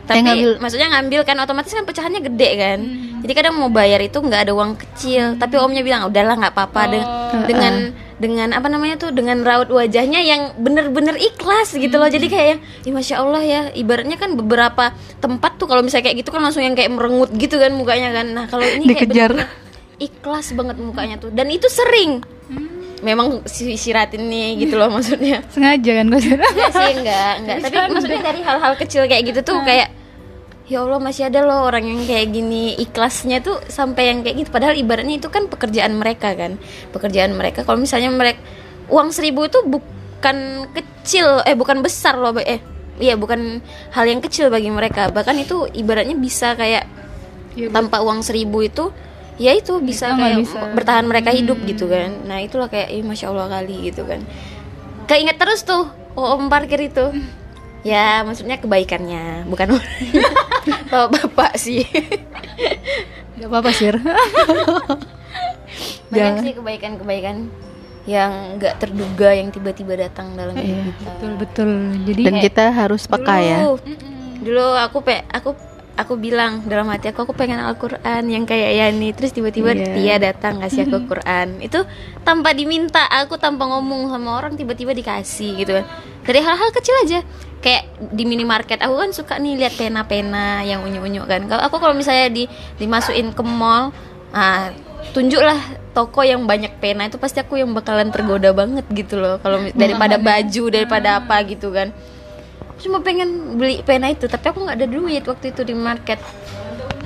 Tapi 0.01 0.17
Yang 0.17 0.25
ngambil- 0.25 0.57
maksudnya 0.57 0.87
ngambil 0.89 1.21
kan 1.23 1.37
otomatis 1.37 1.71
kan 1.71 1.83
pecahannya 1.83 2.21
gede 2.23 2.49
kan 2.55 2.79
jadi 3.21 3.33
kadang 3.35 3.55
mau 3.55 3.69
bayar 3.69 3.99
itu 3.99 4.17
nggak 4.17 4.41
ada 4.43 4.51
uang 4.51 4.75
kecil. 4.75 5.35
Tapi 5.35 5.55
omnya 5.55 5.81
bilang 5.81 6.05
udahlah 6.05 6.35
nggak 6.35 6.51
apa-apa 6.51 6.81
De- 6.87 6.99
Oh. 7.01 7.45
dengan 7.45 7.73
dengan 8.17 8.49
apa 8.51 8.65
namanya 8.65 8.97
tuh 8.97 9.09
dengan 9.09 9.41
raut 9.41 9.65
wajahnya 9.67 10.19
yang 10.19 10.53
bener-bener 10.55 11.15
ikhlas 11.15 11.73
gitu 11.73 11.95
loh. 11.95 12.05
Jadi 12.05 12.27
kayak 12.27 12.47
yang 12.47 12.59
"Ih, 12.83 12.91
masya 12.91 13.15
allah 13.17 13.39
ya. 13.39 13.61
Ibaratnya 13.71 14.13
kan 14.15 14.33
beberapa 14.33 14.91
tempat 15.17 15.55
tuh 15.55 15.65
kalau 15.65 15.81
misalnya 15.81 16.05
kayak 16.05 16.17
gitu 16.19 16.29
kan 16.29 16.41
langsung 16.41 16.61
yang 16.61 16.73
kayak 16.73 16.89
merengut 16.89 17.29
gitu 17.33 17.55
kan 17.55 17.71
mukanya 17.71 18.09
kan. 18.11 18.27
Nah 18.27 18.45
kalau 18.45 18.61
ini 18.63 18.89
kayak 18.89 19.05
Dikejar. 19.05 19.31
bener-bener 19.31 19.49
ikhlas 19.97 20.47
banget 20.51 20.77
mukanya 20.77 21.15
tuh. 21.17 21.29
Dan 21.29 21.47
itu 21.47 21.65
sering. 21.65 22.21
Memang 23.01 23.41
si 23.45 23.73
siratin 23.75 24.21
nih 24.23 24.59
gitu 24.59 24.77
loh 24.77 24.89
maksudnya. 24.89 25.41
Sengaja 25.53 25.91
kan 25.95 26.05
gue 26.07 26.21
enggak 26.21 26.69
sih 26.71 26.93
enggak 26.93 27.31
enggak. 27.39 27.57
Tapi 27.63 27.75
maksudnya 27.89 28.21
dari 28.21 28.41
hal-hal 28.41 28.73
kecil 28.77 29.01
kayak 29.05 29.23
gitu 29.25 29.41
tuh 29.41 29.57
kayak 29.63 29.89
ya 30.71 30.87
Allah 30.87 31.03
masih 31.03 31.27
ada 31.27 31.43
loh 31.43 31.67
orang 31.67 31.83
yang 31.83 31.99
kayak 32.07 32.31
gini. 32.31 32.79
Ikhlasnya 32.79 33.43
tuh 33.43 33.59
sampai 33.67 34.07
yang 34.07 34.23
kayak 34.23 34.47
gitu. 34.47 34.49
Padahal 34.55 34.79
ibaratnya 34.79 35.19
itu 35.19 35.27
kan 35.27 35.51
pekerjaan 35.51 35.99
mereka 35.99 36.31
kan. 36.31 36.55
Pekerjaan 36.95 37.35
mereka. 37.35 37.67
Kalau 37.67 37.75
misalnya 37.75 38.07
mereka 38.07 38.39
uang 38.87 39.11
seribu 39.11 39.43
itu 39.43 39.59
bukan 39.67 40.71
kecil 40.71 41.43
eh 41.43 41.55
bukan 41.59 41.83
besar 41.83 42.15
loh 42.15 42.31
eh 42.39 42.63
iya 42.99 43.15
bukan 43.19 43.59
hal 43.91 44.05
yang 44.07 44.23
kecil 44.23 44.47
bagi 44.47 44.71
mereka. 44.71 45.11
Bahkan 45.11 45.35
itu 45.43 45.67
ibaratnya 45.75 46.15
bisa 46.15 46.55
kayak 46.55 46.87
Iya, 47.51 47.67
tanpa 47.67 47.99
uang 47.99 48.23
seribu 48.23 48.63
itu 48.63 48.95
ya 49.35 49.51
itu 49.51 49.83
bisa 49.83 50.15
kayak 50.15 50.39
bisa. 50.47 50.71
bertahan 50.71 51.03
mereka 51.03 51.35
hidup 51.35 51.59
gitu 51.67 51.91
kan. 51.91 52.23
Nah 52.23 52.39
itulah 52.39 52.71
kayak 52.71 52.87
ih, 52.95 53.03
masya 53.03 53.27
allah 53.27 53.51
kali 53.51 53.91
gitu 53.91 54.07
kan. 54.07 54.23
Keinget 55.03 55.35
terus 55.35 55.67
tuh 55.67 55.91
oh 56.15 56.39
om 56.39 56.47
parkir 56.47 56.79
itu 56.79 57.11
ya 57.81 58.21
maksudnya 58.21 58.57
kebaikannya 58.57 59.45
bukan 59.45 59.77
bapak 60.91 61.57
sih 61.57 61.81
Gak 63.41 63.49
apa-apa 63.49 63.71
sih. 63.73 63.89
banyak 66.13 66.35
sih 66.43 66.53
kebaikan-kebaikan 66.53 67.49
yang 68.03 68.57
nggak 68.57 68.77
terduga 68.77 69.33
yang 69.33 69.49
tiba-tiba 69.49 69.93
datang 69.95 70.33
dalam 70.33 70.53
hidup 70.53 70.65
Iya, 70.67 70.81
kita 70.83 71.05
betul 71.07 71.31
betul. 71.37 71.69
Jadi 72.05 72.21
Dan 72.21 72.35
kita 72.37 72.65
harus 72.69 73.05
peka 73.05 73.35
ya. 73.37 73.57
dulu, 73.63 73.77
dulu 74.41 74.65
aku 74.75 74.97
pe 75.01 75.21
aku 75.25 75.49
aku 75.93 76.15
bilang 76.15 76.63
dalam 76.63 76.87
hati 76.87 77.07
aku 77.07 77.23
aku 77.23 77.33
pengen 77.33 77.59
Al-Quran 77.59 78.23
yang 78.25 78.43
kayak 78.43 78.71
Yani. 78.73 79.11
Terus 79.11 79.31
tiba-tiba 79.31 79.71
Iya. 79.71 79.91
dia 79.93 80.15
datang 80.17 80.59
ngasih 80.59 80.87
aku 80.87 81.05
Quran. 81.11 81.59
Itu 81.59 81.83
tanpa 82.21 82.51
diminta 82.51 83.05
aku 83.05 83.35
tanpa 83.35 83.67
ngomong 83.67 84.09
sama 84.09 84.35
orang 84.35 84.55
tiba-tiba 84.55 84.91
dikasih 84.91 85.57
gitu. 85.57 85.71
Kan 85.73 85.85
dari 86.21 86.39
hal-hal 86.39 86.69
kecil 86.71 86.95
aja. 87.01 87.19
Kayak 87.61 87.83
di 88.09 88.25
minimarket 88.25 88.81
aku 88.81 88.97
kan 88.97 89.09
suka 89.11 89.37
nih 89.37 89.53
lihat 89.55 89.77
pena-pena 89.77 90.63
yang 90.63 90.81
unyu-unyu 90.81 91.23
kan. 91.23 91.45
Kalau 91.45 91.61
aku 91.61 91.77
kalau 91.77 91.93
misalnya 91.93 92.27
di 92.27 92.43
dimasukin 92.75 93.29
ke 93.29 93.43
mall 93.43 93.93
ah 94.31 94.73
tunjuklah 95.11 95.59
toko 95.91 96.23
yang 96.23 96.43
banyak 96.43 96.73
pena. 96.77 97.05
Itu 97.05 97.17
pasti 97.17 97.37
aku 97.37 97.55
yang 97.55 97.69
bakalan 97.71 98.09
tergoda 98.09 98.49
banget 98.51 98.87
gitu 98.89 99.15
loh. 99.15 99.37
Kalau 99.37 99.59
mi- 99.59 99.73
daripada 99.73 100.17
baju 100.17 100.63
daripada 100.67 101.21
apa 101.21 101.35
gitu 101.43 101.69
kan 101.69 101.93
cuma 102.81 102.99
pengen 103.05 103.55
beli 103.55 103.85
pena 103.85 104.09
itu 104.09 104.25
tapi 104.25 104.49
aku 104.49 104.65
nggak 104.65 104.77
ada 104.81 104.87
duit 104.89 105.23
waktu 105.23 105.53
itu 105.53 105.61
di 105.61 105.77
market. 105.77 106.17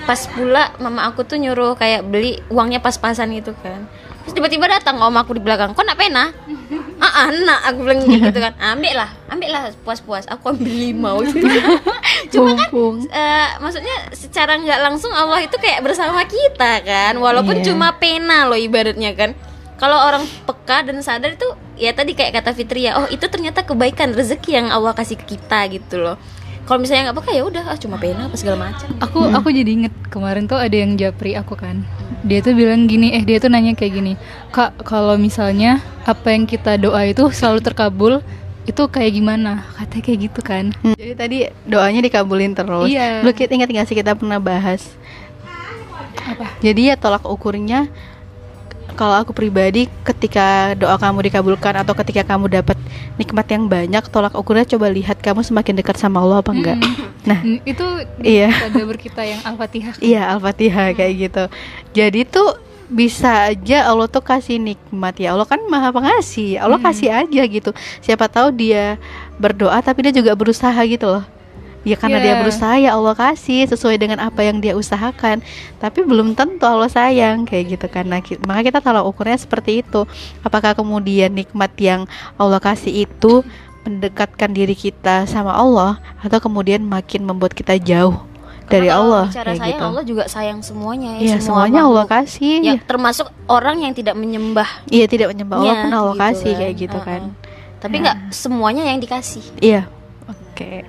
Pas 0.05 0.21
pula 0.29 0.71
mama 0.79 1.05
aku 1.09 1.25
tuh 1.25 1.35
nyuruh 1.35 1.75
kayak 1.75 2.05
beli 2.05 2.39
uangnya 2.47 2.79
pas-pasan 2.79 3.33
gitu 3.35 3.51
kan. 3.59 3.89
Terus 4.25 4.33
tiba-tiba 4.41 4.65
datang 4.65 4.97
om 4.97 5.13
aku 5.13 5.38
di 5.38 5.41
belakang 5.43 5.77
kok 5.77 5.85
nak 5.85 5.99
pena? 5.99 6.31
Ah 6.95 7.27
ah, 7.27 7.29
nak 7.29 7.59
aku 7.67 7.83
bilang 7.83 8.07
gitu 8.07 8.39
kan. 8.39 8.55
Ambil 8.55 8.95
lah 8.95 9.11
ambil 9.27 9.51
lah 9.51 9.63
puas-puas. 9.83 10.23
Aku 10.31 10.55
ambil 10.55 10.71
lima 10.71 11.11
waktu 11.11 11.43
itu. 11.43 11.59
cuma 12.39 12.55
kan 12.55 12.71
eh, 13.11 13.49
maksudnya 13.59 14.15
secara 14.15 14.55
nggak 14.55 14.79
langsung 14.79 15.11
Allah 15.11 15.43
itu 15.43 15.59
kayak 15.59 15.83
bersama 15.83 16.23
kita 16.23 16.81
kan. 16.88 17.13
Walaupun 17.19 17.59
Iya. 17.59 17.75
cuma 17.75 17.91
pena 17.99 18.47
loh 18.47 18.55
ibaratnya 18.55 19.11
kan. 19.11 19.35
Kalau 19.75 20.07
orang 20.07 20.23
peka 20.47 20.88
dan 20.88 21.03
sadar 21.03 21.35
itu 21.35 21.45
ya 21.75 21.91
tadi 21.91 22.15
kayak 22.15 22.41
kata 22.41 22.51
Fitri 22.55 22.88
ya 22.88 22.99
oh 22.99 23.07
itu 23.11 23.23
ternyata 23.27 23.63
kebaikan 23.63 24.15
rezeki 24.15 24.51
yang 24.59 24.67
Allah 24.71 24.95
kasih 24.95 25.19
ke 25.19 25.38
kita 25.38 25.67
gitu 25.71 26.01
loh. 26.01 26.17
Kalau 26.65 26.81
misalnya 26.81 27.13
nggak 27.13 27.21
peka 27.21 27.31
ya 27.38 27.43
udah 27.45 27.63
ah, 27.69 27.77
cuma 27.77 28.01
pena 28.01 28.25
apa 28.25 28.35
segala 28.41 28.57
macam. 28.71 28.89
Aku 28.97 29.29
aku 29.29 29.53
jadi 29.53 29.69
inget 29.69 29.93
kemarin 30.09 30.49
tuh 30.49 30.57
ada 30.57 30.73
yang 30.73 30.97
japri 30.97 31.38
aku 31.38 31.53
kan. 31.53 31.85
Dia 32.25 32.41
tuh 32.41 32.57
bilang 32.57 32.89
gini 32.89 33.13
eh 33.13 33.21
dia 33.21 33.38
tuh 33.38 33.53
nanya 33.53 33.77
kayak 33.77 33.93
gini 33.93 34.13
kak 34.49 34.81
kalau 34.81 35.13
misalnya 35.13 35.77
apa 36.09 36.33
yang 36.33 36.49
kita 36.49 36.81
doa 36.81 37.05
itu 37.05 37.21
selalu 37.29 37.61
terkabul 37.61 38.13
itu 38.65 38.81
kayak 38.89 39.13
gimana? 39.13 39.61
Katanya 39.77 40.03
kayak 40.09 40.19
gitu 40.25 40.39
kan. 40.41 40.73
Hmm, 40.81 40.97
Jadi 40.97 41.13
tadi 41.13 41.38
doanya 41.69 42.01
dikabulin 42.01 42.57
terus. 42.57 42.89
Iya. 42.89 43.21
Lu 43.21 43.29
kita 43.29 43.53
ingat 43.53 43.69
nggak 43.69 43.85
sih 43.85 43.93
kita 43.93 44.17
pernah 44.17 44.41
bahas? 44.41 44.89
apa? 46.25 46.47
Jadi 46.59 46.89
ya 46.89 46.95
tolak 46.97 47.23
ukurnya 47.23 47.88
kalau 48.95 49.19
aku 49.19 49.31
pribadi 49.31 49.86
ketika 50.01 50.73
doa 50.73 50.95
kamu 50.95 51.27
dikabulkan 51.27 51.84
atau 51.84 51.93
ketika 51.93 52.23
kamu 52.25 52.47
dapat 52.49 52.79
nikmat 53.15 53.47
yang 53.47 53.67
banyak, 53.67 54.03
tolak 54.10 54.34
ukurnya 54.34 54.65
coba 54.65 54.88
lihat 54.89 55.19
kamu 55.19 55.43
semakin 55.43 55.75
dekat 55.75 55.99
sama 55.99 56.23
Allah 56.23 56.39
apa 56.39 56.51
enggak. 56.51 56.79
Nah, 57.27 57.39
Hmm, 57.43 57.60
itu 57.62 57.86
Iya. 58.23 58.49
tadabbur 58.69 58.95
kita 58.95 59.21
yang 59.21 59.41
al-fatihah. 59.43 59.93
Iya 60.03 60.21
Al-Fatihah 60.34 60.95
kayak 60.95 61.13
gitu. 61.19 61.43
Jadi 61.91 62.21
tuh 62.25 62.55
bisa 62.86 63.49
aja 63.49 63.89
Allah 63.89 64.05
tuh 64.05 64.21
kasih 64.21 64.62
nikmat. 64.62 65.17
Ya 65.17 65.34
Allah 65.34 65.49
kan 65.49 65.58
maha 65.65 65.89
pengasih 65.89 66.62
Allah 66.62 66.77
kasih 66.77 67.10
aja 67.12 67.41
gitu. 67.49 67.73
Siapa 67.99 68.29
tahu 68.29 68.53
dia 68.53 69.01
berdoa 69.36 69.75
tapi 69.81 70.05
dia 70.05 70.13
juga 70.15 70.31
berusaha 70.38 70.77
gitu 70.86 71.10
loh 71.12 71.25
Ya 71.86 71.95
karena 71.95 72.17
dia 72.17 72.34
Iya. 72.34 72.41
berusaha 72.41 72.76
ya 72.76 72.91
Allah 72.91 73.13
kasih 73.13 73.63
sesuai 73.67 73.95
dengan 73.95 74.17
apa 74.19 74.41
yang 74.41 74.58
dia 74.58 74.74
usahakan 74.74 75.45
Tapi 75.78 76.02
belum 76.02 76.34
tentu 76.34 76.65
Allah 76.65 76.89
sayang 76.89 77.45
kayak 77.45 77.65
gitu 77.71 77.86
kan 77.88 78.04
nah, 78.04 78.19
ki- 78.19 78.41
Maka 78.41 78.62
kita 78.63 78.80
tolak 78.80 79.06
ukurnya 79.06 79.38
seperti 79.38 79.80
itu 79.80 80.04
Apakah 80.41 80.74
kemudian 80.74 81.30
nikmat 81.30 81.71
yang 81.76 82.10
Allah 82.34 82.58
kasih 82.58 83.06
itu 83.06 83.45
mendekatkan 83.82 84.50
diri 84.50 84.74
kita 84.74 85.24
sama 85.24 85.54
Allah 85.54 85.95
Atau 86.19 86.41
kemudian 86.41 86.82
makin 86.82 87.21
membuat 87.24 87.54
kita 87.54 87.78
jauh 87.78 88.17
dari 88.65 88.89
Karena 88.89 88.98
Allah 88.98 89.26
bicara 89.28 89.45
kayak 89.45 89.60
sayang 89.60 89.69
gitu. 89.71 89.86
Allah 89.86 90.04
juga 90.04 90.24
sayang 90.26 90.60
semuanya 90.60 91.10
ya 91.12 91.21
Iya, 91.21 91.36
semua 91.38 91.45
semuanya 91.69 91.82
Allah 91.84 92.02
makhluk. 92.04 92.26
kasih. 92.26 92.56
ya 92.60 92.74
termasuk 92.82 93.28
orang 93.45 93.78
yang 93.80 93.93
tidak 93.93 94.15
menyembah 94.15 94.69
Iya, 94.89 95.06
tidak 95.06 95.28
menyembah 95.30 95.56
Allah 95.56 95.69
Ya, 95.71 95.82
pun 95.86 95.91
Allah 95.93 96.10
gitu 96.12 96.24
kasih 96.26 96.50
kan. 96.50 96.58
kayak 96.58 96.74
gitu 96.76 96.98
kan. 97.00 97.21
Uh-uh. 97.30 97.78
tapi 97.78 97.95
nggak 98.02 98.17
semuanya 98.32 98.84
yang 98.84 98.98
dikasih 98.98 99.45
Iya. 99.62 99.86
Oke. 100.26 100.82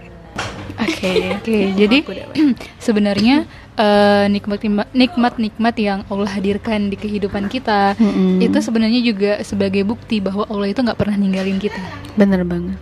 Oke. 0.77 1.13
Oke, 1.35 1.59
jadi 1.73 1.99
sebenarnya 2.79 3.45
eh, 3.75 4.25
nikmat 4.29 4.61
nikmat 4.93 5.35
nikmat 5.37 5.75
yang 5.75 6.01
Allah 6.07 6.31
hadirkan 6.31 6.87
di 6.87 6.95
kehidupan 6.95 7.49
kita 7.49 7.95
Mm-mm. 7.95 8.41
itu 8.41 8.59
sebenarnya 8.59 9.01
juga 9.01 9.33
sebagai 9.41 9.83
bukti 9.83 10.19
bahwa 10.19 10.45
Allah 10.45 10.69
itu 10.69 10.81
nggak 10.81 10.97
pernah 10.97 11.15
ninggalin 11.15 11.57
kita. 11.57 11.81
bener 12.15 12.43
banget. 12.43 12.77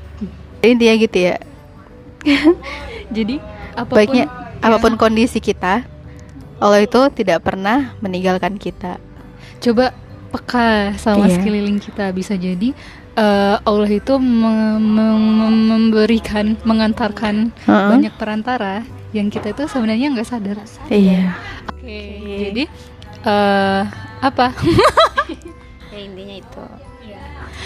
Intinya 0.60 0.94
gitu 0.96 1.18
ya. 1.24 1.36
Jadi 3.10 3.36
apa 3.72 3.84
pun 3.84 3.96
Baiknya 3.96 4.24
apa 4.58 4.76
pun 4.78 4.94
kondisi 4.96 5.38
kita, 5.38 5.84
Allah 6.56 6.80
itu 6.80 7.00
tidak 7.12 7.42
pernah 7.42 7.92
meninggalkan 7.98 8.56
kita. 8.56 8.96
coba 9.60 9.96
peka 10.28 10.92
sama 10.94 11.24
Iya. 11.24 11.38
sekeliling 11.38 11.78
kita 11.78 12.10
bisa 12.10 12.34
jadi 12.34 12.74
eh, 13.14 13.56
Allah 13.58 13.90
itu 13.90 14.18
me- 14.18 14.78
me- 14.78 15.18
me- 15.18 15.66
memberikan 15.70 16.58
mengantarkan 16.62 17.50
Heeh. 17.64 17.88
banyak 17.90 18.14
perantara 18.14 18.82
yang 19.14 19.30
kita 19.30 19.54
itu 19.54 19.70
sebenarnya 19.70 20.10
nggak 20.10 20.26
sadar. 20.26 20.58
Iya. 20.90 21.38
Oke, 21.70 22.00
jadi 22.50 22.62
eh, 23.24 23.82
apa? 24.20 24.50
ya 25.94 25.98
intinya 25.98 26.34
itu 26.34 26.64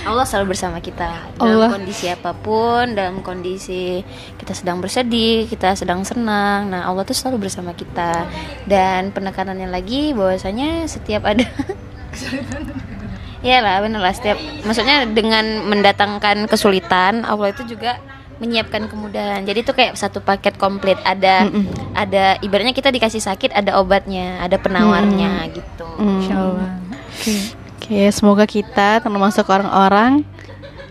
Allah 0.07 0.23
selalu 0.23 0.55
bersama 0.55 0.79
kita 0.79 1.11
dalam 1.37 1.59
Allah. 1.59 1.71
kondisi 1.75 2.07
apa 2.07 2.31
pun 2.31 2.95
dalam 2.95 3.19
kondisi 3.25 4.05
kita 4.39 4.55
sedang 4.55 4.79
bersedih 4.79 5.49
kita 5.51 5.75
sedang 5.75 6.07
senang 6.07 6.71
nah 6.71 6.87
Allah 6.87 7.03
tuh 7.03 7.17
selalu 7.17 7.49
bersama 7.49 7.75
kita 7.75 8.29
dan 8.71 9.11
penekanannya 9.11 9.67
lagi 9.67 10.15
bahwasanya 10.15 10.87
setiap 10.87 11.27
ada 11.27 11.45
ya 13.49 13.59
lah 13.59 13.81
bener 13.81 13.99
lah 13.99 14.13
setiap 14.13 14.37
maksudnya 14.63 15.05
dengan 15.05 15.45
mendatangkan 15.65 16.45
kesulitan 16.45 17.23
Allah 17.23 17.49
itu 17.49 17.65
juga 17.67 17.97
menyiapkan 18.37 18.87
kemudahan 18.87 19.43
jadi 19.43 19.59
itu 19.59 19.73
kayak 19.73 19.95
satu 19.95 20.21
paket 20.21 20.55
komplit 20.55 20.95
ada 21.03 21.43
Mm-mm. 21.43 21.67
ada 21.93 22.39
ibaratnya 22.39 22.71
kita 22.71 22.89
dikasih 22.89 23.19
sakit 23.21 23.51
ada 23.51 23.75
obatnya 23.77 24.39
ada 24.39 24.57
penawarnya 24.57 25.31
gitu 25.51 25.87
Mm. 25.97 26.23
Insya 26.23 26.35
Allah. 26.39 26.71
Oke. 27.11 27.35
Oke, 27.75 28.01
semoga 28.13 28.45
kita 28.45 29.01
termasuk 29.01 29.43
orang-orang 29.45 30.23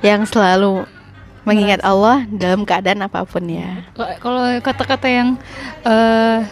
yang 0.01 0.25
selalu 0.25 0.83
mengingat 1.43 1.79
Allah 1.79 2.27
dalam 2.27 2.61
keadaan 2.61 2.99
apa 3.01 3.23
pun 3.23 3.39
ya. 3.45 3.87
Kalau- 3.93 4.19
Kalau 4.19 4.43
kata-kata 4.59 5.07
yang 5.07 5.29
eh, 5.81 6.43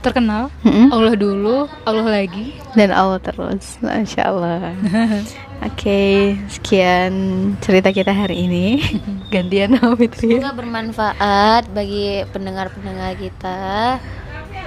terkenal 0.00 0.48
Mm-mm. 0.60 0.88
Allah 0.88 1.14
dulu, 1.14 1.68
Allah 1.82 2.06
lagi. 2.10 2.56
dan 2.72 2.90
Allah 2.90 3.16
terus, 3.16 3.76
masya 3.78 4.22
Allah. 4.26 4.72
Oke, 5.68 6.34
sekian 6.48 7.12
cerita 7.60 7.88
kita 7.88 8.08
hari 8.10 8.44
ini. 8.44 8.80
Gantian 9.32 9.76
Fitri. 9.94 10.40
Semoga 10.40 10.56
bermanfaat 10.56 11.68
bagi 11.70 12.24
pendengar-pendengar 12.28 13.12
kita 13.14 14.00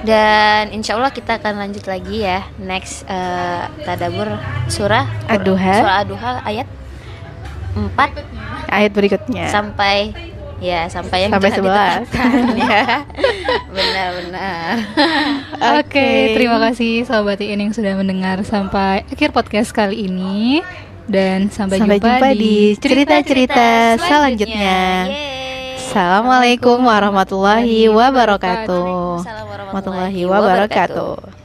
dan 0.04 0.70
insya 0.70 0.94
Allah 0.94 1.10
kita 1.10 1.40
akan 1.40 1.60
lanjut 1.60 1.86
lagi 1.86 2.22
ya 2.22 2.44
next 2.58 3.08
eh, 3.08 3.64
tadabur 3.82 4.36
surah 4.68 5.08
Ad-Duha. 5.26 5.74
surah 5.80 5.96
Ad-Duha 6.04 6.32
ayat 6.44 6.68
4 7.74 7.90
Ayat 8.70 8.92
berikutnya. 8.92 9.48
sampai 9.48 10.12
ya 10.64 10.88
sampai 10.88 11.28
yang 11.28 11.32
Sampai 11.36 11.52
11. 11.52 11.60
ditetapkan, 11.60 12.32
ya 12.64 12.84
benar-benar 13.68 14.74
Oke, 15.84 16.32
terima 16.32 16.58
kasih 16.64 17.04
sahabat 17.04 17.44
IN 17.44 17.68
yang 17.68 17.74
sudah 17.76 18.00
mendengar 18.00 18.40
sampai 18.48 19.04
akhir 19.12 19.36
podcast 19.36 19.76
kali 19.76 20.08
ini 20.08 20.64
dan 21.04 21.52
sampai, 21.52 21.84
Sampai 21.84 22.00
jumpa 22.00 22.32
di 22.32 22.80
cerita-cerita 22.80 24.00
selanjutnya. 24.00 25.12
Yeay. 25.12 25.76
Assalamualaikum 25.84 26.80
warahmatullahi 26.80 27.92
wabarakatuh. 27.92 29.22
Warahmatullahi 29.22 29.52
Warahmatullahi 29.52 30.22
wabarakatuh. 30.26 31.43